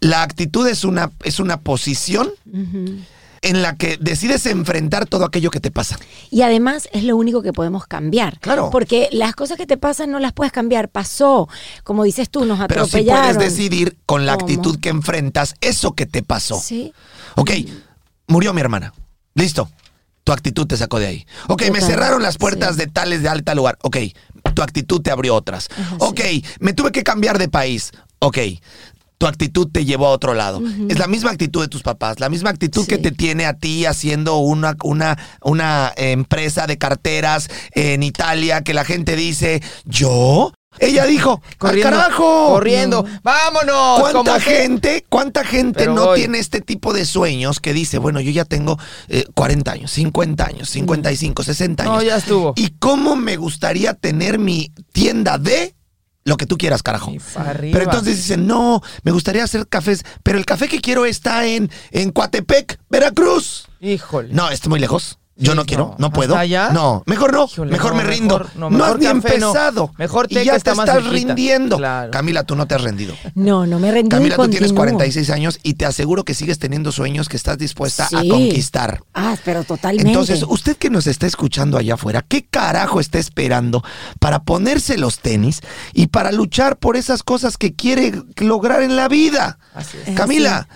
[0.00, 2.30] la actitud es una, es una posición
[3.42, 5.98] en la que decides enfrentar todo aquello que te pasa.
[6.30, 8.38] Y además es lo único que podemos cambiar.
[8.40, 8.70] Claro.
[8.70, 10.88] Porque las cosas que te pasan no las puedes cambiar.
[10.88, 11.48] Pasó,
[11.84, 13.34] como dices tú, nos Pero sí atropellaron.
[13.36, 14.44] puedes decidir con la ¿Cómo?
[14.46, 16.58] actitud que enfrentas eso que te pasó.
[16.60, 16.92] Sí.
[17.36, 17.50] Ok,
[18.26, 18.92] murió mi hermana.
[19.34, 19.70] Listo.
[20.24, 21.26] Tu actitud te sacó de ahí.
[21.46, 22.80] Ok, me cerraron las puertas Sí.
[22.80, 23.78] de tales de alta lugar.
[23.82, 23.96] Ok,
[24.54, 25.68] tu actitud te abrió otras.
[26.00, 26.20] Ok,
[26.60, 27.92] me tuve que cambiar de país.
[28.18, 28.36] Ok.
[29.18, 30.62] Tu actitud te llevó a otro lado.
[30.88, 33.84] Es la misma actitud de tus papás, la misma actitud que te tiene a ti
[33.84, 40.52] haciendo una, una, una empresa de carteras en Italia que la gente dice, ¿yo?
[40.80, 42.46] Ella dijo, Corriendo, ¡al carajo!
[42.50, 43.04] corriendo.
[43.24, 43.98] ¡Vámonos!
[44.00, 46.20] ¿Cuánta Como que- gente, cuánta gente Pero no voy.
[46.20, 50.44] tiene este tipo de sueños que dice, bueno, yo ya tengo eh, 40 años, 50
[50.46, 51.94] años, 55, 60 años?
[51.96, 52.52] No, ya estuvo.
[52.54, 55.74] ¿Y cómo me gustaría tener mi tienda de
[56.28, 57.12] lo que tú quieras, carajo?
[57.72, 61.70] Pero entonces dicen, no, me gustaría hacer cafés, pero el café que quiero está en,
[61.90, 63.68] en Coatepec, Veracruz.
[63.80, 64.32] Híjole.
[64.32, 65.18] No, está muy lejos.
[65.40, 65.94] Yo Sí, no quiero, no.
[65.98, 66.34] no, puedo.
[66.34, 66.70] ¿Hasta allá?
[66.72, 68.38] No, mejor no, Híjole, mejor no, me rindo.
[68.38, 69.46] mejor- no, no, mejor has ni café no.
[69.50, 69.92] empezado.
[69.96, 71.76] Mejor té y que ya está te estás rindiendo.
[71.76, 72.10] Claro.
[72.10, 73.14] Camila, tú no te has rendido.
[73.36, 74.08] No, no me rendí.
[74.10, 74.76] Camila, y tú tienes continúo.
[74.98, 79.00] 46 años y te aseguro que sigues teniendo sueños que estás dispuesta a conquistar.
[79.14, 80.08] Ah, pero totalmente.
[80.10, 83.84] Entonces, usted que nos está escuchando allá afuera, ¿qué carajo está esperando
[84.18, 85.60] para ponerse los tenis
[85.94, 89.60] y para luchar por esas cosas que quiere lograr en la vida?
[89.72, 90.16] Así es.
[90.16, 90.68] Camila,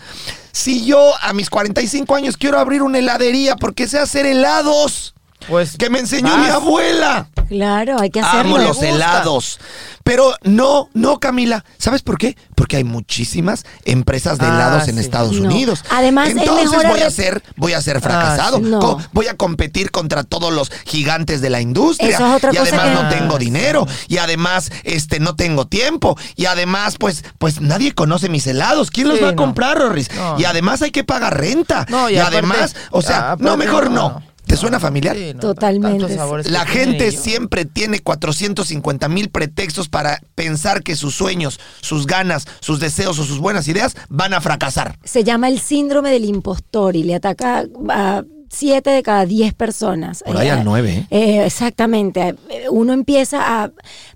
[0.52, 5.14] si yo a mis 45 años quiero abrir una heladería porque sé hacer helados,
[5.48, 6.38] Pues que me enseñó vas.
[6.46, 7.28] mi abuela.
[7.48, 8.56] Claro, hay que hacerlo.
[8.56, 9.58] Amo los helados.
[10.04, 11.64] Pero no, no, Camila.
[11.78, 12.36] ¿Sabes por qué?
[12.72, 15.00] Porque hay muchísimas empresas de Ah, helados en sí.
[15.02, 15.46] Estados No.
[15.46, 15.84] Unidos.
[15.90, 18.56] Además, es Entonces mejor voy a ser, voy a ser fracasado.
[18.56, 18.62] sí.
[18.62, 18.78] No.
[18.80, 22.08] Co- Voy a competir contra todos los gigantes de la industria.
[22.16, 23.44] Eso es otra y cosa además que- no tengo Ah, sí.
[23.44, 23.86] dinero.
[24.08, 26.16] Y además, este, no tengo tiempo.
[26.34, 28.90] Y además, pues, pues nadie conoce mis helados.
[28.90, 29.36] ¿Quién los Sí, va a no.
[29.42, 30.08] comprar, Rorris?
[30.38, 31.84] Y además hay que pagar renta.
[31.90, 34.22] No, y y aparte- además, o sea, aparte no, mejor no.
[34.52, 35.16] ¿Te suena familiar?
[35.16, 36.14] Sí, no, Totalmente.
[36.50, 42.78] La gente siempre tiene 450 mil pretextos para pensar que sus sueños, sus ganas, sus
[42.78, 44.98] deseos o sus buenas ideas van a fracasar.
[45.04, 50.22] Se llama el síndrome del impostor y le ataca a siete de cada diez personas.
[50.22, 51.40] Por ahí al nueve, ¿eh?
[51.40, 52.34] Eh, exactamente.
[52.50, 53.70] Eh, Uno empieza a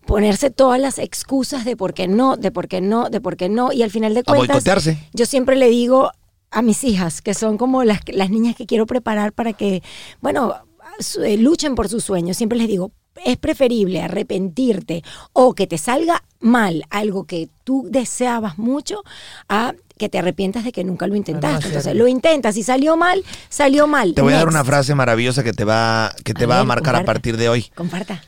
[0.04, 3.48] ponerse todas las excusas de por qué no, de por qué no, de por qué
[3.48, 3.72] no.
[3.72, 4.98] Y al final de A cuentas, boicotearse.
[5.14, 6.10] yo siempre le digo
[6.56, 9.82] a mis hijas, que son como las, las niñas que quiero preparar para que,
[10.20, 10.54] bueno,
[10.98, 12.36] su- eh, luchen por sus sueños.
[12.36, 12.92] Siempre les digo,
[13.24, 15.02] es preferible arrepentirte
[15.32, 19.02] o que te salga mal algo que tú deseabas mucho
[19.48, 21.68] a que te arrepientas de que nunca lo intentaste.
[21.68, 24.12] Entonces, lo intentas y salió mal, salió mal.
[24.14, 26.64] Te voy a dar una frase maravillosa que te va, que te A va a
[26.64, 27.70] marcar a partir de hoy.
[27.74, 28.22] Comparta.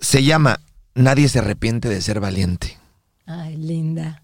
[0.00, 0.58] Se llama
[0.94, 2.78] Nadie se arrepiente de ser valiente.
[3.26, 4.22] Ay, linda.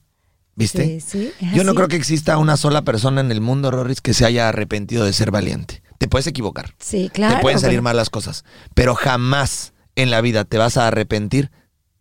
[0.58, 1.00] ¿Viste?
[1.00, 4.12] Sí, sí, Yo no creo que exista una sola persona en el mundo, Rorris, que
[4.12, 5.84] se haya arrepentido de ser valiente.
[5.98, 6.74] Te puedes equivocar.
[6.80, 7.36] Sí, claro.
[7.36, 8.44] te pueden salir mal las cosas.
[8.74, 11.52] Pero jamás en la vida te vas a arrepentir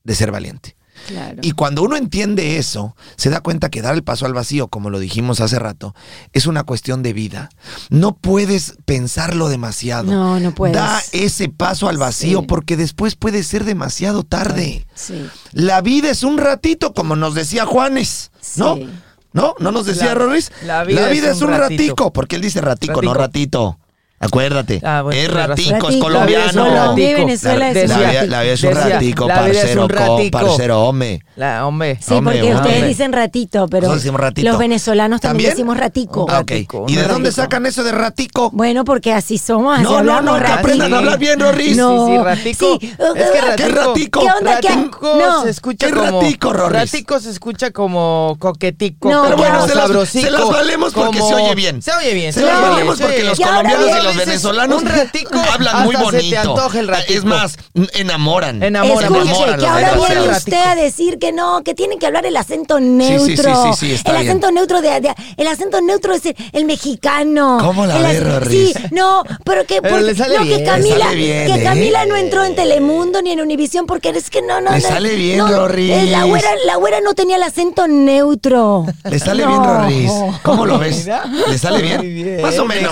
[0.03, 0.76] de ser valiente.
[1.07, 1.37] Claro.
[1.41, 4.89] Y cuando uno entiende eso, se da cuenta que dar el paso al vacío, como
[4.89, 5.93] lo dijimos hace rato,
[6.33, 7.49] es una cuestión de vida.
[7.89, 10.11] No puedes pensarlo demasiado.
[10.11, 10.75] No, no puedes.
[10.75, 12.45] Da ese paso al vacío Sí.
[12.47, 14.85] porque después puede ser demasiado tarde.
[14.95, 15.25] Sí.
[15.51, 18.75] La vida es un ratito, como nos decía Juanes, ¿no?
[18.75, 18.89] Sí.
[19.33, 19.53] ¿No?
[19.59, 21.59] ¿No nos decía La- la vida es un ratito.
[21.83, 23.13] ratico, porque él dice ratico, no Ratico.
[23.13, 23.79] ratito.
[24.19, 26.63] Acuérdate, Ah, bueno, es ratico, es Ratico, colombiano.
[26.65, 28.31] Colombia y Venezuela la, es la un vida, ratico.
[28.31, 30.39] la vida es un Decía, ratico, la vida parcero, un co- ratico.
[30.39, 31.23] parcero, hombre.
[31.35, 31.99] La, hombre.
[32.01, 32.69] Sí, Hombre, porque hombre.
[32.71, 34.49] ustedes dicen ratito, pero Nosotros decimos ratito.
[34.49, 35.51] los venezolanos también, ¿También?
[35.51, 36.25] decimos ratico.
[36.29, 36.49] Ah, ok.
[36.49, 37.41] Ratico, ¿Y de un dónde ratico.
[37.43, 38.49] sacan eso de ratico?
[38.53, 40.23] Bueno, porque así somos, así No, no, hablamos.
[40.25, 40.59] no, que ratico.
[40.59, 41.77] aprendan a hablar bien, Rorris.
[41.77, 42.07] No.
[42.07, 42.77] Sí, sí, ratico.
[42.81, 43.55] Sí, Es que ratico.
[43.55, 44.19] ¿Qué ratico?
[44.21, 44.59] ¿Qué onda?
[44.61, 45.43] ¿Qué- Ratico No.
[45.43, 46.21] se escucha ¿Qué como.
[46.21, 46.91] ratico, Rorris?
[46.91, 49.11] Ratico se escucha como coquetico.
[49.11, 49.75] No, Pero bueno, se
[50.31, 51.83] las- valemos porque se oye bien.
[51.83, 52.33] Se oye bien.
[52.33, 56.23] Se las valemos porque los colombianos los venezolanos un ratico, hablan muy hasta se te
[56.23, 56.39] bonito.
[56.39, 57.13] antoja el ratico.
[57.19, 57.57] Es más,
[57.93, 58.61] enamoran.
[58.63, 59.13] Enamoran.
[59.15, 62.35] Escuche, enamoran que ahora viene usted a decir que no, que tienen que hablar el
[62.37, 63.73] acento sí, neutro.
[63.73, 64.29] sí, sí, está el bien.
[64.29, 67.57] acento neutro de, de- el acento neutro es el, el mexicano.
[67.61, 68.73] ¿Cómo la Rorris?
[68.73, 70.59] Sí, no, pero que Pero porque- le sale no, bien.
[70.59, 71.63] que Camila, sale bien, que ¿eh?
[71.63, 74.87] Camila no entró en Telemundo ni en Univisión porque es que no, no, Le no,
[74.87, 75.91] sale bien, no, Rorris.
[75.91, 78.85] eh, La güera, la güera no tenía el acento neutro.
[79.09, 79.49] Le sale No.
[79.49, 80.11] bien, Rorris.
[80.43, 81.07] ¿Cómo lo ves?
[81.47, 82.41] ¿Le sale bien?
[82.41, 82.91] Más o menos.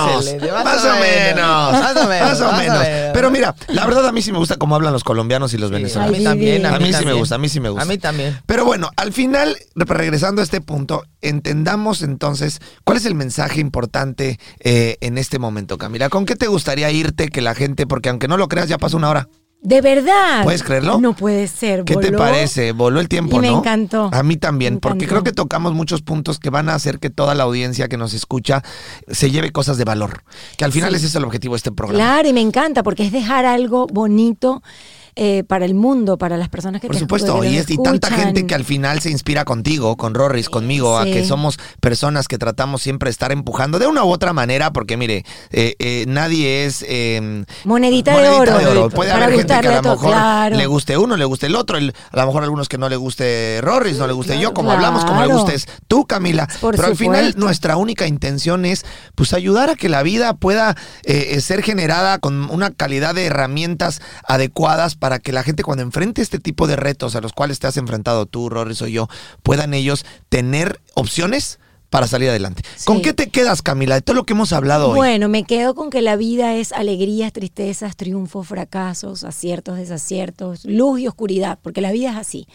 [0.64, 1.05] Más, o menos.
[1.06, 2.86] Menos, más o menos, Más o menos.
[3.14, 5.70] Pero mira, la verdad a mí sí me gusta cómo hablan los colombianos y los
[5.70, 6.18] Sí, a venezolanos.
[6.18, 6.66] mí también.
[6.66, 7.84] A mí sí me gusta, a mí sí me gusta.
[7.84, 8.40] A mí también.
[8.46, 13.60] Pero bueno, al final, re- regresando a este punto, entendamos entonces cuál es el mensaje
[13.62, 16.10] importante eh, en este momento, Camila.
[16.10, 18.98] ¿Con qué te gustaría irte que la gente, porque aunque no lo creas, ya pasó
[18.98, 19.28] una hora?
[19.66, 20.44] De verdad.
[20.44, 21.00] ¿Puedes creerlo?
[21.00, 21.84] No puede ser.
[21.86, 22.72] ¿Qué te parece?
[22.72, 23.60] Voló el tiempo, Y me ¿no?
[23.60, 24.10] encantó.
[24.14, 27.34] A mí también, porque creo que tocamos muchos puntos que van a hacer que toda
[27.34, 28.62] la audiencia que nos escucha
[29.10, 30.24] se lleve cosas de valor.
[30.58, 30.98] Que al final Sí.
[30.98, 31.98] ese es el objetivo de este programa.
[31.98, 34.62] Claro, y me encanta porque es dejar algo bonito
[35.16, 37.78] eh, para el mundo, para las personas que Por te supuesto, que y, es, y
[37.78, 42.28] tanta gente que al final se inspira contigo, con Rorris, conmigo, a que somos personas
[42.28, 46.06] que tratamos siempre de estar empujando de una u otra manera, porque mire, eh, eh,
[46.08, 46.84] nadie es...
[46.88, 48.90] eh, Monedita, de oro.
[48.90, 50.56] Puede haber gente que a lo mejor claro.
[50.58, 52.96] le guste uno, le guste el otro, el- a lo mejor algunos que no le
[52.96, 56.48] guste Rorris, no le guste yo, como hablamos, como le gustes tú, Camila.
[56.60, 58.86] Por Pero al final nuestra única intención es
[59.16, 63.26] pues ayudar a que la vida pueda eh, eh, ser generada con una calidad de
[63.28, 67.60] herramientas adecuadas para que la gente cuando enfrente este tipo de retos a los cuales
[67.60, 69.08] te has enfrentado tú, Rorris o yo,
[69.44, 72.62] puedan ellos tener opciones para salir adelante.
[72.84, 74.98] ¿Con qué te quedas, Camila, de todo lo que hemos hablado hoy?
[74.98, 81.00] Bueno, me quedo con que la vida es alegrías, tristezas, triunfos, fracasos, aciertos, desaciertos, luz
[81.00, 82.48] y oscuridad, porque la vida es así.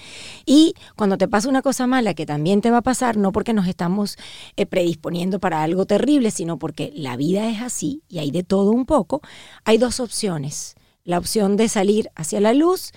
[0.45, 3.55] Y cuando te pasa una cosa mala, que también te va a pasar, no porque
[3.55, 4.19] nos estamos
[4.57, 8.73] eh, predisponiendo para algo terrible, sino porque la vida es así y hay de todo
[8.73, 9.23] un poco,
[9.65, 10.77] hay dos opciones.
[11.05, 12.93] La opción de salir hacia la luz,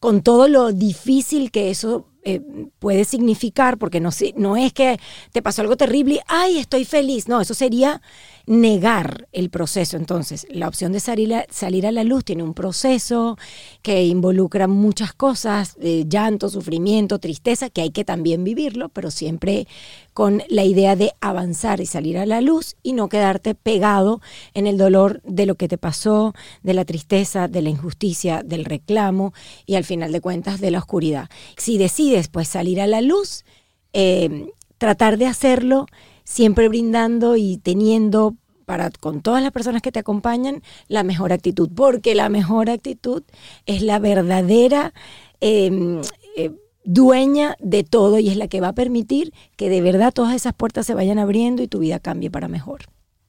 [0.00, 2.40] con todo lo difícil que eso eh,
[2.78, 4.98] puede significar, porque no, no es que
[5.32, 7.26] te pasó algo terrible y, ay, estoy feliz.
[7.26, 8.02] No, eso sería
[8.48, 9.96] negar el proceso.
[9.96, 13.36] Entonces, la opción de salir a, salir a la luz tiene un proceso
[13.82, 19.68] que involucra muchas cosas, eh, llanto, sufrimiento, tristeza, que hay que también vivirlo, pero siempre
[20.14, 24.20] con la idea de avanzar y salir a la luz y no quedarte pegado
[24.54, 28.64] en el dolor de lo que te pasó, de la tristeza, de la injusticia, del
[28.64, 29.34] reclamo
[29.66, 31.28] y al final de cuentas de la oscuridad.
[31.56, 33.44] Si decides pues salir a la luz,
[33.92, 34.46] eh,
[34.78, 35.86] tratar de hacerlo
[36.28, 41.70] siempre brindando y teniendo para con todas las personas que te acompañan la mejor actitud,
[41.74, 43.22] porque la mejor actitud
[43.64, 44.92] es la verdadera
[45.40, 46.02] eh,
[46.36, 46.50] eh,
[46.84, 50.52] dueña de todo y es la que va a permitir que de verdad todas esas
[50.52, 52.82] puertas se vayan abriendo y tu vida cambie para mejor.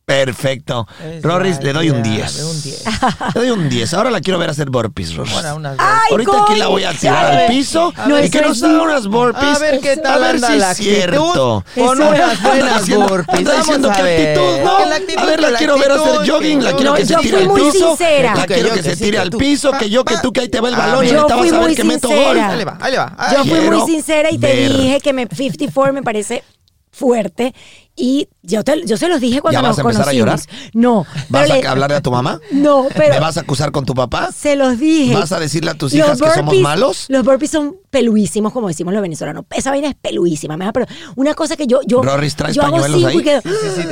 [0.09, 0.87] Perfecto.
[1.03, 2.37] Es Rorris, le doy un idea 10.
[2.37, 2.83] de un 10.
[3.35, 3.93] Le doy un 10.
[3.93, 5.35] Ahora la quiero ver hacer burpees, Rorris.
[5.35, 8.63] Ahora unas ¡Ay, Ahorita aquí la voy a tirar al piso No, y que nos
[8.63, 9.55] haga unas burpees.
[9.55, 11.63] A ver qué tal A ver anda si la es cierto.
[11.75, 13.43] Con unas buenas burpees.
[13.43, 14.39] Vamos diciendo a que ver.
[14.39, 15.21] actitud, ¿no?
[15.21, 17.97] A ver, la quiero ver hacer jogging, la que quiero que se tire al piso.
[18.33, 20.69] La quiero que se tire al piso, que yo, que tú, que ahí te va
[20.69, 22.39] el A balón y ahorita vas a ver que meto gol.
[22.39, 23.15] Ahí le va, ahí le va.
[23.31, 26.43] Yo fui muy sincera y te dije que me 54 me parece
[26.91, 27.53] fuerte
[28.01, 30.45] y yo te, yo se los dije cuando ¿Ya vas nos a empezar a conocimos.
[30.47, 30.71] llorar?
[30.73, 32.39] No, ¿Vas a le- hablarle a tu mamá?
[32.51, 34.29] No, pero ¿Me vas a acusar con tu papá?
[34.35, 35.13] se los dije.
[35.13, 37.05] ¿Vas a decirle a tus hijas que somos malos?
[37.09, 39.43] Los burpees son peluísimos, como decimos los venezolanos.
[39.51, 40.57] Esa vaina es peluísima.
[40.71, 40.85] pero
[41.15, 41.81] una cosa que yo.
[41.85, 43.17] yo Rorris, ¿traes yo hago pañuelos ahí?
[43.17, 43.41] y quedo-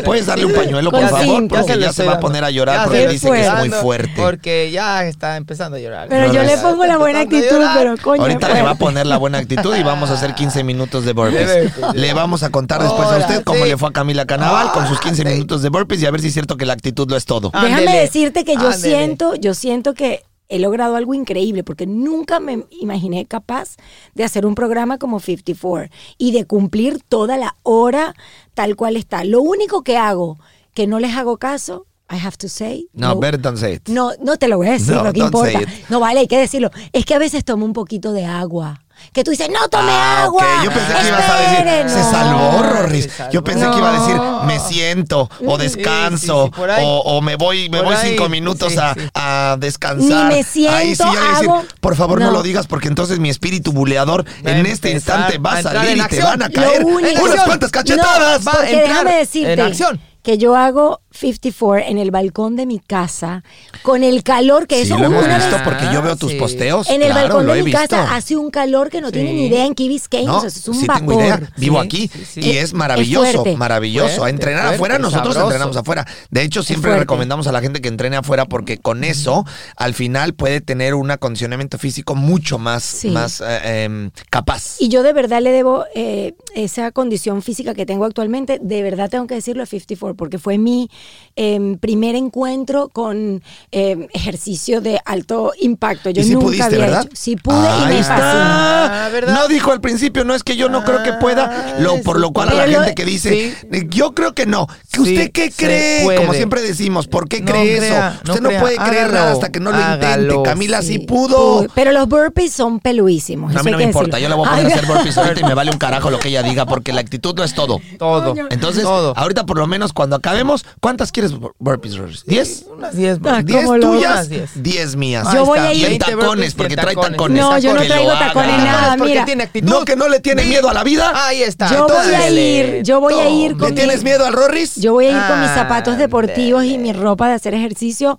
[0.05, 1.19] ¿Puedes darle un pañuelo, por favor?
[1.25, 1.55] cinco.
[1.55, 4.13] Porque ya se va a poner a llorar Ya porque dice que es muy fuerte.
[4.15, 6.07] Porque ya está empezando a llorar.
[6.09, 8.21] Pero yo le pongo la buena a actitud, pero coño.
[8.21, 11.13] Ahorita le va a poner la buena actitud y vamos a hacer 15 minutos de
[11.13, 11.73] burpees.
[11.77, 11.95] Burpees.
[11.95, 13.69] Le vamos a contar después a usted cómo sí.
[13.69, 15.33] le fue a Camila Canaval con sus 15 Ah, sí.
[15.33, 17.49] minutos de burpees y a ver si es cierto que la actitud lo es todo.
[17.51, 17.99] Déjame Ándele.
[17.99, 18.77] decirte que yo Ándele.
[18.77, 23.75] siento, yo siento que he logrado algo increíble porque nunca me imaginé capaz
[24.13, 28.13] de hacer un programa como 54 y de cumplir toda la hora
[28.53, 29.23] tal cual está.
[29.23, 30.37] Lo único que hago
[30.73, 33.89] que no les hago caso, I have to say, No, better don't say it.
[33.89, 35.59] no, no te lo voy a decir, No, lo que don't importa.
[35.89, 36.69] No vale, hay que decirlo.
[36.93, 38.81] Es que a veces tomo un poquito de agua.
[39.13, 40.43] Que tú dices, no tome Ah, agua.
[40.43, 40.63] ok.
[40.65, 41.89] Yo pensé que ibas a decir, Esperen".
[41.89, 43.03] se salvó, Rorris.
[43.05, 43.31] Se salvó.
[43.31, 46.83] Yo pensé que iba a decir, me siento, o descanso, sí, por ahí.
[46.85, 48.99] o, o me voy, me voy ahí, cinco minutos sí, a, sí.
[49.13, 50.29] a descansar.
[50.29, 52.27] Ni me siento, Ahí sí decir, por favor no.
[52.27, 52.31] No.
[52.33, 55.97] lo digas porque entonces mi espíritu buleador Va en este empezar instante va a salir
[55.97, 58.43] y te van a caer unas cuantas cachetadas.
[58.43, 60.01] No, Va a entrar déjame decirte en acción.
[60.23, 63.43] que yo hago 54 en el balcón de mi casa
[63.83, 66.31] con el calor que Sí, eso lo hemos una visto vez- porque yo veo tus
[66.31, 66.37] sí.
[66.37, 66.89] posteos.
[66.89, 67.79] en el claro, balcón de mi visto.
[67.79, 69.47] casa hace un calor que no tienen ni Sí.
[69.47, 70.99] idea en Key Biscayne, No, o sea, es un sí vapor.
[71.07, 71.51] tengo idea.
[71.57, 72.39] Vivo Sí, aquí sí, sí.
[72.41, 73.57] y Es- maravilloso, es fuerte.
[73.57, 74.07] maravilloso.
[74.17, 75.47] Fuerte, a entrenar fuerte, afuera, nosotros sabroso.
[75.47, 76.07] entrenamos afuera.
[76.29, 79.45] De hecho, siempre recomendamos a la gente que entrene afuera porque con eso,
[79.75, 83.09] al final, puede tener un acondicionamiento físico mucho más, Sí.
[83.09, 84.75] más eh, em, capaz.
[84.79, 89.09] Y yo de verdad le debo eh, esa condición física que tengo actualmente, de verdad
[89.09, 90.89] tengo que decirlo a 54, porque fue mi
[91.35, 96.09] em, primer encuentro con em, ejercicio de alto impacto.
[96.09, 97.03] Yo y sí nunca pudiste, había ¿verdad?
[97.05, 97.11] hecho.
[97.15, 99.09] Sí pude y me está.
[99.27, 102.19] No dijo al principio, no es que yo no creo que pueda, Ah, lo, por
[102.19, 103.87] lo cual a la lo- gente que dice, Sí.
[103.89, 104.67] yo creo que no.
[104.67, 106.03] ¿Que Sí, ¿Usted qué cree?
[106.03, 106.17] puede.
[106.19, 108.21] Como siempre decimos, ¿por qué No cree crea, eso?
[108.25, 110.35] no Usted no, crea, puede creer nada hasta que no lo intente.
[110.43, 111.57] Camila sí, Sí, pudo.
[111.59, 111.69] pude.
[111.75, 113.53] Pero los burpees son peluísimos.
[113.53, 115.41] No, a mí no me importa, yo le voy a poner a hacer burpees ahorita
[115.41, 117.79] y me vale un carajo lo que ella diga, porque la actitud no es todo.
[117.99, 118.33] Todo.
[118.49, 119.13] Entonces, Todo.
[119.15, 120.65] ahorita por lo menos cuando acabemos,
[120.97, 122.23] ¿cuántas quieres bur- burpees, Rorris?
[122.25, 122.65] ¿Diez?
[122.75, 123.19] Unas 10.
[123.25, 124.27] Ah, ¿Diez ¿cómo lo- tuyas?
[124.29, 124.49] Diez.
[124.55, 125.27] Diez mías.
[125.33, 127.39] Yo voy está, a ir- Y en 20 tacones, porque trae tacones.
[127.41, 129.25] No, yo no traigo tacones nada, porque mira.
[129.25, 129.69] tiene actitud.
[129.69, 131.11] No, que no le tiene miedo a la vida.
[131.27, 131.69] Ahí está.
[131.71, 134.75] Yo voy a ir, yo voy a ir ¿Le con mi- tienes miedo al Rorris?
[134.75, 135.97] Yo voy a ir con mis zapatos Ándale.
[136.07, 138.17] deportivos y mi ropa de hacer ejercicio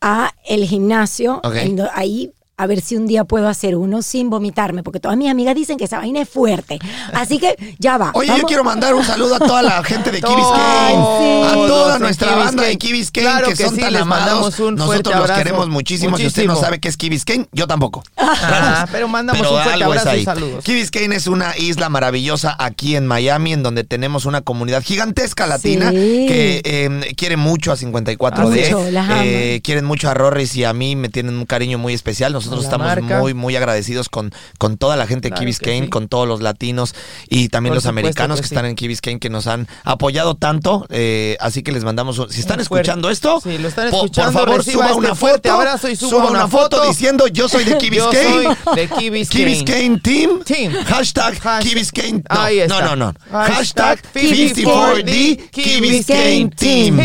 [0.00, 1.40] a el gimnasio.
[1.44, 1.56] Ok.
[1.56, 2.32] en do- ahí
[2.62, 5.76] a ver si un día puedo hacer uno sin vomitarme, porque todas mis amigas dicen
[5.78, 6.78] que esa vaina es fuerte.
[7.14, 8.10] Así que ya va.
[8.14, 12.34] Oye, yo quiero mandar un saludo a toda la gente de Biscayne, a toda nuestra
[12.36, 14.24] banda de Biscayne Claro que, que son sí, tan les amados.
[14.26, 15.38] mandamos un fuerte Nosotros los abrazo.
[15.42, 16.16] queremos muchísimo.
[16.16, 18.02] Si usted no sabe qué es Key Biscayne, yo tampoco.
[18.52, 20.64] Ah, pero mandamos Pero un fuerte abrazo y saludos.
[20.64, 25.46] Key Biscayne es una isla maravillosa aquí en Miami, en donde tenemos una comunidad gigantesca
[25.46, 26.26] latina Sí.
[26.28, 28.70] que eh, quiere mucho a 54D.
[28.72, 29.24] Mucho, las ama.
[29.24, 32.32] eh, quieren mucho a Rorris y a mí me tienen un cariño muy especial.
[32.32, 33.18] Nosotros La estamos marca.
[33.20, 35.90] muy, muy agradecidos con, con toda la gente de Claro Key que Biscayne, sí.
[35.90, 36.94] con todos los latinos
[37.28, 38.54] y también Por los americanos que que, sí.
[38.54, 40.86] están en Key Biscayne que nos han apoyado tanto.
[40.90, 42.18] eh, así que les mandamos.
[42.18, 45.14] un- Si están escuchando esto, Sí, lo están po- escuchando, por favor, suba este una
[45.14, 45.52] foto.
[45.52, 46.88] abrazo y suba una, una foto, foto.
[46.88, 48.56] diciendo yo soy de Key Yo Biscayne.
[48.64, 49.44] soy de Key Biscayne.
[49.44, 50.42] Key Biscayne Team.
[50.44, 50.72] Team.
[50.84, 52.22] Hashtag Hashtag- Key Biscayne.
[52.30, 52.80] No, Ahí está.
[52.80, 53.14] no, no, no.
[53.30, 57.00] Hashtag Hashtag 54D Key Biscayne Team.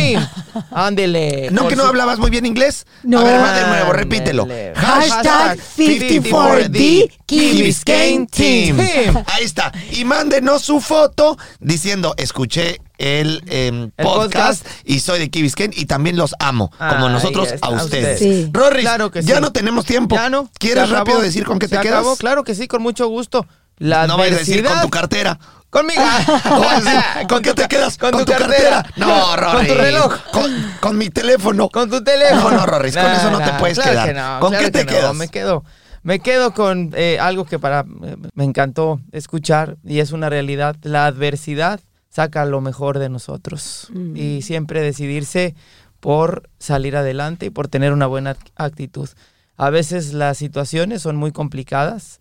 [0.72, 1.50] Ándele.
[1.52, 2.86] ¿No que no hablabas muy bien inglés?
[3.04, 3.20] No.
[3.20, 4.48] A ver, va de nuevo, repítelo.
[4.76, 8.80] Hashtag 54D Key Biscayne Team.
[9.28, 9.72] Ahí está.
[9.92, 14.66] Y mándenos su foto diciendo, escuché el, em, El podcast, podcast.
[14.86, 18.20] y soy de Key Biscayne y también los amo, como nosotros a a ustedes.
[18.20, 18.50] Sí.
[18.52, 19.42] Rorris, Claro que ya sí.
[19.42, 20.16] no tenemos tiempo.
[20.16, 20.50] Ya no.
[20.60, 22.06] ¿Quieres rápido decir con qué te quedas?
[22.18, 23.46] claro que sí, con mucho gusto.
[23.78, 25.40] La no vayas a decir con adversidad- tu cartera.
[25.76, 26.02] Conmigo.
[27.28, 27.98] ¿Con qué te quedas?
[27.98, 28.86] Con, tu, tu cartera.
[28.96, 29.58] No, Rorris.
[29.58, 30.16] Con tu reloj.
[30.32, 31.68] Con, con mi teléfono.
[31.70, 32.52] Con tu teléfono.
[32.52, 34.08] No, no, Rorris, con eso no te puedes claro quedar.
[34.08, 35.16] que no, ¿Con claro qué te que no, quedas?
[35.16, 35.64] Me quedo.
[36.04, 40.78] Me quedo con eh, algo que para eh, me encantó escuchar y es una realidad.
[40.84, 44.16] La adversidad saca lo mejor de nosotros Mm.
[44.16, 45.56] y siempre decidirse
[46.00, 49.10] por salir adelante y por tener una buena actitud.
[49.58, 52.20] A veces las situaciones son muy complicadas,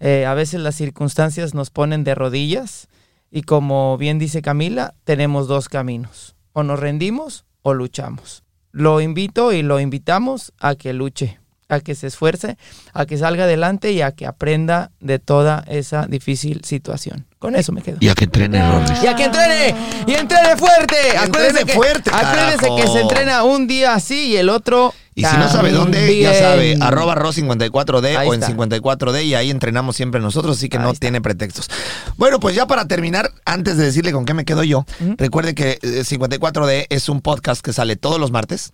[0.00, 2.88] eh, a veces las circunstancias nos ponen de rodillas
[3.30, 6.36] y como bien dice Camila, tenemos dos caminos.
[6.52, 8.44] O nos rendimos o luchamos.
[8.72, 12.56] Lo invito y lo invitamos a que luche, a que se esfuerce,
[12.92, 17.26] a que salga adelante y a que aprenda de toda esa difícil situación.
[17.38, 17.98] Con eso me quedo.
[18.00, 19.02] Y a que entrene, Rorris.
[19.02, 19.74] Y a que entrene,
[20.06, 20.96] y entrene fuerte.
[21.18, 22.76] Acuérdese entrene que, fuerte, acuérdese carajo.
[22.76, 24.94] que se entrena un día así y el otro.
[25.14, 28.54] Y si no sabe dónde, ya sabe, arroba ro54d Ahí o en está.
[28.54, 31.00] 54d y ahí entrenamos siempre nosotros, así que Ahí no está.
[31.00, 31.70] tiene pretextos.
[32.18, 34.84] Bueno, pues ya para terminar, antes de decirle con qué me quedo yo,
[35.16, 38.72] recuerde que eh, 54d es un podcast que sale todos los martes,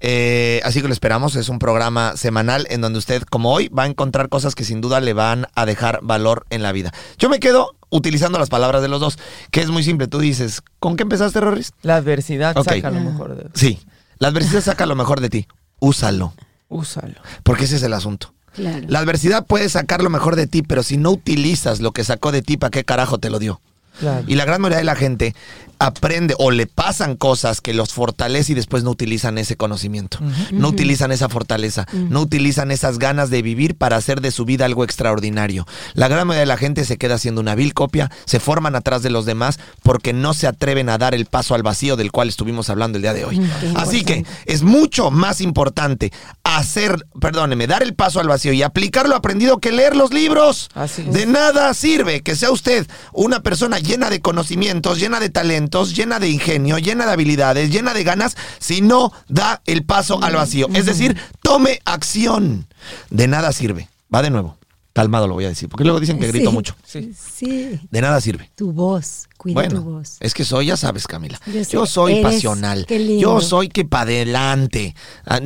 [0.00, 3.84] eh, así que lo esperamos, es un programa semanal en donde usted, como hoy, va
[3.84, 6.92] a encontrar cosas que sin duda le van a dejar valor en la vida.
[7.16, 9.18] Yo me quedo utilizando las palabras de los dos,
[9.50, 11.72] que es muy simple, tú dices, ¿con qué empezaste, Rorris?
[11.82, 13.78] La adversidad saca lo mejor de Sí,
[14.18, 15.46] la adversidad saca lo mejor de ti,
[15.78, 16.32] úsalo,
[16.68, 17.14] Úsalo.
[17.42, 18.32] porque ese es el asunto.
[18.54, 18.86] Claro.
[18.88, 22.32] La adversidad puede sacar lo mejor de ti, pero si no utilizas lo que sacó
[22.32, 23.60] de ti, ¿para qué carajo te lo dio?
[23.98, 24.24] Claro.
[24.26, 25.34] Y la gran mayoría de la gente
[25.78, 30.18] aprende o le pasan cosas que los fortalece y después no utilizan ese conocimiento,
[30.52, 34.64] no utilizan esa fortaleza, no utilizan esas ganas de vivir para hacer de su vida
[34.64, 35.66] algo extraordinario.
[35.94, 39.02] La gran mayoría de la gente se queda haciendo una vil copia, se forman atrás
[39.02, 42.28] de los demás porque no se atreven a dar el paso al vacío del cual
[42.28, 43.40] estuvimos hablando el día de hoy.
[43.74, 49.08] Así que es mucho más importante hacer, perdóneme, dar el paso al vacío y aplicar
[49.08, 50.70] lo aprendido que leer los libros.
[50.74, 51.02] Así.
[51.02, 56.18] De nada sirve que sea usted una persona llena de conocimientos, llena de talentos, llena
[56.18, 60.68] de ingenio, llena de habilidades, llena de ganas, si no da el paso al vacío.
[60.74, 62.66] Es decir, tome acción.
[63.10, 63.88] De nada sirve.
[64.14, 64.56] Va de nuevo.
[64.92, 66.54] Calmado lo voy a decir, porque luego dicen que grito Sí.
[66.54, 66.74] mucho.
[66.86, 67.12] Sí.
[67.34, 68.50] Sí, De nada sirve.
[68.54, 70.16] tu voz, cuida Bueno, tu voz.
[70.20, 71.38] es que soy, ya sabes, Camila.
[71.46, 72.86] Yo sé, Yo soy eres- pasional.
[72.86, 73.20] qué lindo.
[73.20, 74.94] Yo soy que para adelante.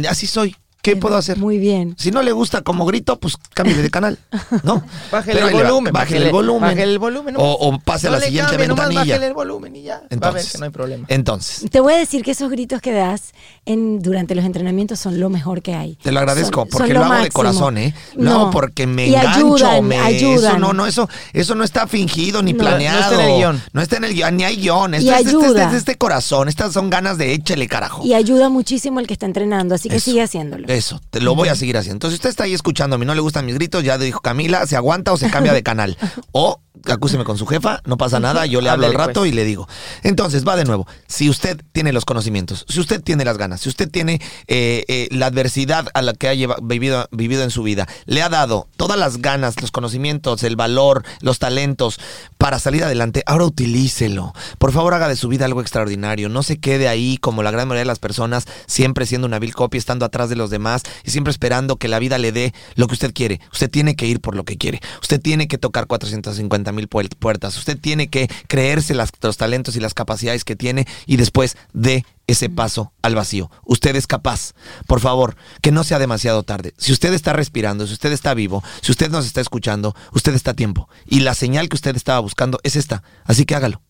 [0.09, 0.55] Así soy.
[0.83, 1.37] ¿Qué puedo hacer?
[1.39, 1.95] Muy bien.
[1.99, 4.19] Si no le gusta como grito, pues cambie de canal,
[4.63, 4.83] ¿no?
[5.13, 5.93] Bájele el volumen.
[5.93, 6.61] Bájele el volumen.
[6.63, 7.35] Bájele el volumen.
[7.37, 9.01] O, o pase a la siguiente cambie, ventanilla.
[9.01, 9.97] bájele el volumen y ya.
[9.97, 11.05] Va a ver Entonces, que no hay problema.
[11.09, 13.33] entonces, Te voy a decir que esos gritos que das
[13.67, 15.97] en, durante los entrenamientos son lo mejor que hay.
[15.97, 17.95] te lo agradezco Son- porque son lo, hago de corazón, ¿eh?
[18.17, 18.51] No.
[18.51, 20.53] porque me Y engancho, ayudan, me, ayudan.
[20.53, 23.01] eso no, no, eso, eso no está fingido ni No, no planeado.
[23.01, 23.63] está en el guion.
[23.75, 24.95] No está en el guion, ni hay guion.
[24.95, 25.65] Esto Y es, este- este- ayuda.
[25.65, 28.03] este- este corazón, estas son ganas de échale carajo.
[28.05, 30.07] Y ayuda muchísimo el que está entrenando, así que Eso.
[30.07, 30.70] sigue haciéndolo.
[30.71, 31.97] Eso, te lo voy a seguir haciendo.
[31.97, 34.65] Entonces, usted está ahí escuchando, a mí no le gustan mis gritos, ya dijo Camila,
[34.69, 35.97] se aguanta o se cambia de canal.
[36.33, 39.33] O acúseme con su jefa, no pasa nada, yo le hablo al Ándele, rato pues.
[39.33, 39.69] y le digo.
[40.03, 40.87] Entonces, va de nuevo.
[41.09, 45.09] Si usted tiene los conocimientos, si usted tiene las ganas, si usted tiene eh, eh,
[45.11, 48.69] la adversidad a la que ha lleva- vivido, vivido en su vida, le ha dado
[48.77, 51.99] todas las ganas, los conocimientos, el valor, los talentos
[52.39, 54.33] para salir adelante, ahora utilícelo.
[54.59, 56.29] Por favor, haga de su vida algo extraordinario.
[56.29, 59.55] No se quede ahí como la gran mayoría de las personas, siempre siendo una vil
[59.55, 62.87] copia, estando atrás de los demás y siempre esperando que la vida le dé lo
[62.87, 63.41] que usted quiere.
[63.53, 64.81] Usted tiene que ir por lo que quiere.
[65.03, 67.57] Usted tiene que tocar 450 50 mil puertas.
[67.57, 72.05] Usted tiene que creerse las- los talentos y las capacidades que tiene y después de
[72.27, 73.51] ese paso al vacío.
[73.65, 74.53] Usted es capaz.
[74.87, 76.75] Por favor, que no sea demasiado tarde.
[76.79, 80.53] Si usted está respirando, si usted está vivo, si usted nos está escuchando, usted está
[80.53, 80.89] a tiempo.
[81.07, 83.03] Y la señal que usted estaba buscando es esta.
[83.25, 83.83] Así que hágalo.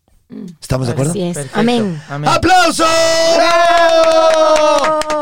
[0.60, 1.10] ¿Estamos de acuerdo?
[1.12, 1.38] Así es.
[1.54, 2.00] Amén.
[2.08, 2.30] Amén.
[2.30, 2.86] ¡Aplausos!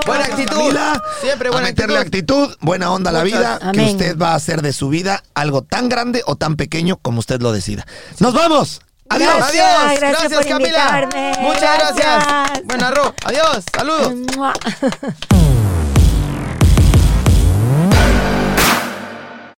[0.06, 0.56] Buena Vamos, actitud.
[0.56, 4.34] Camila, Siempre a buena meterle actitud, buena onda a la vida, que usted va a
[4.34, 7.86] hacer de su vida algo tan grande o tan pequeño como usted lo decida.
[8.18, 8.80] ¡Nos vamos!
[9.10, 9.34] ¡Adiós!
[9.36, 10.00] Gracias, Adiós.
[10.00, 11.00] gracias por Camila.
[11.00, 11.32] invitarme.
[11.40, 12.24] Muchas gracias.
[12.26, 12.64] Gracias.
[12.66, 13.14] Buena, Ro.
[13.24, 13.64] Adiós.
[13.74, 14.12] Saludos.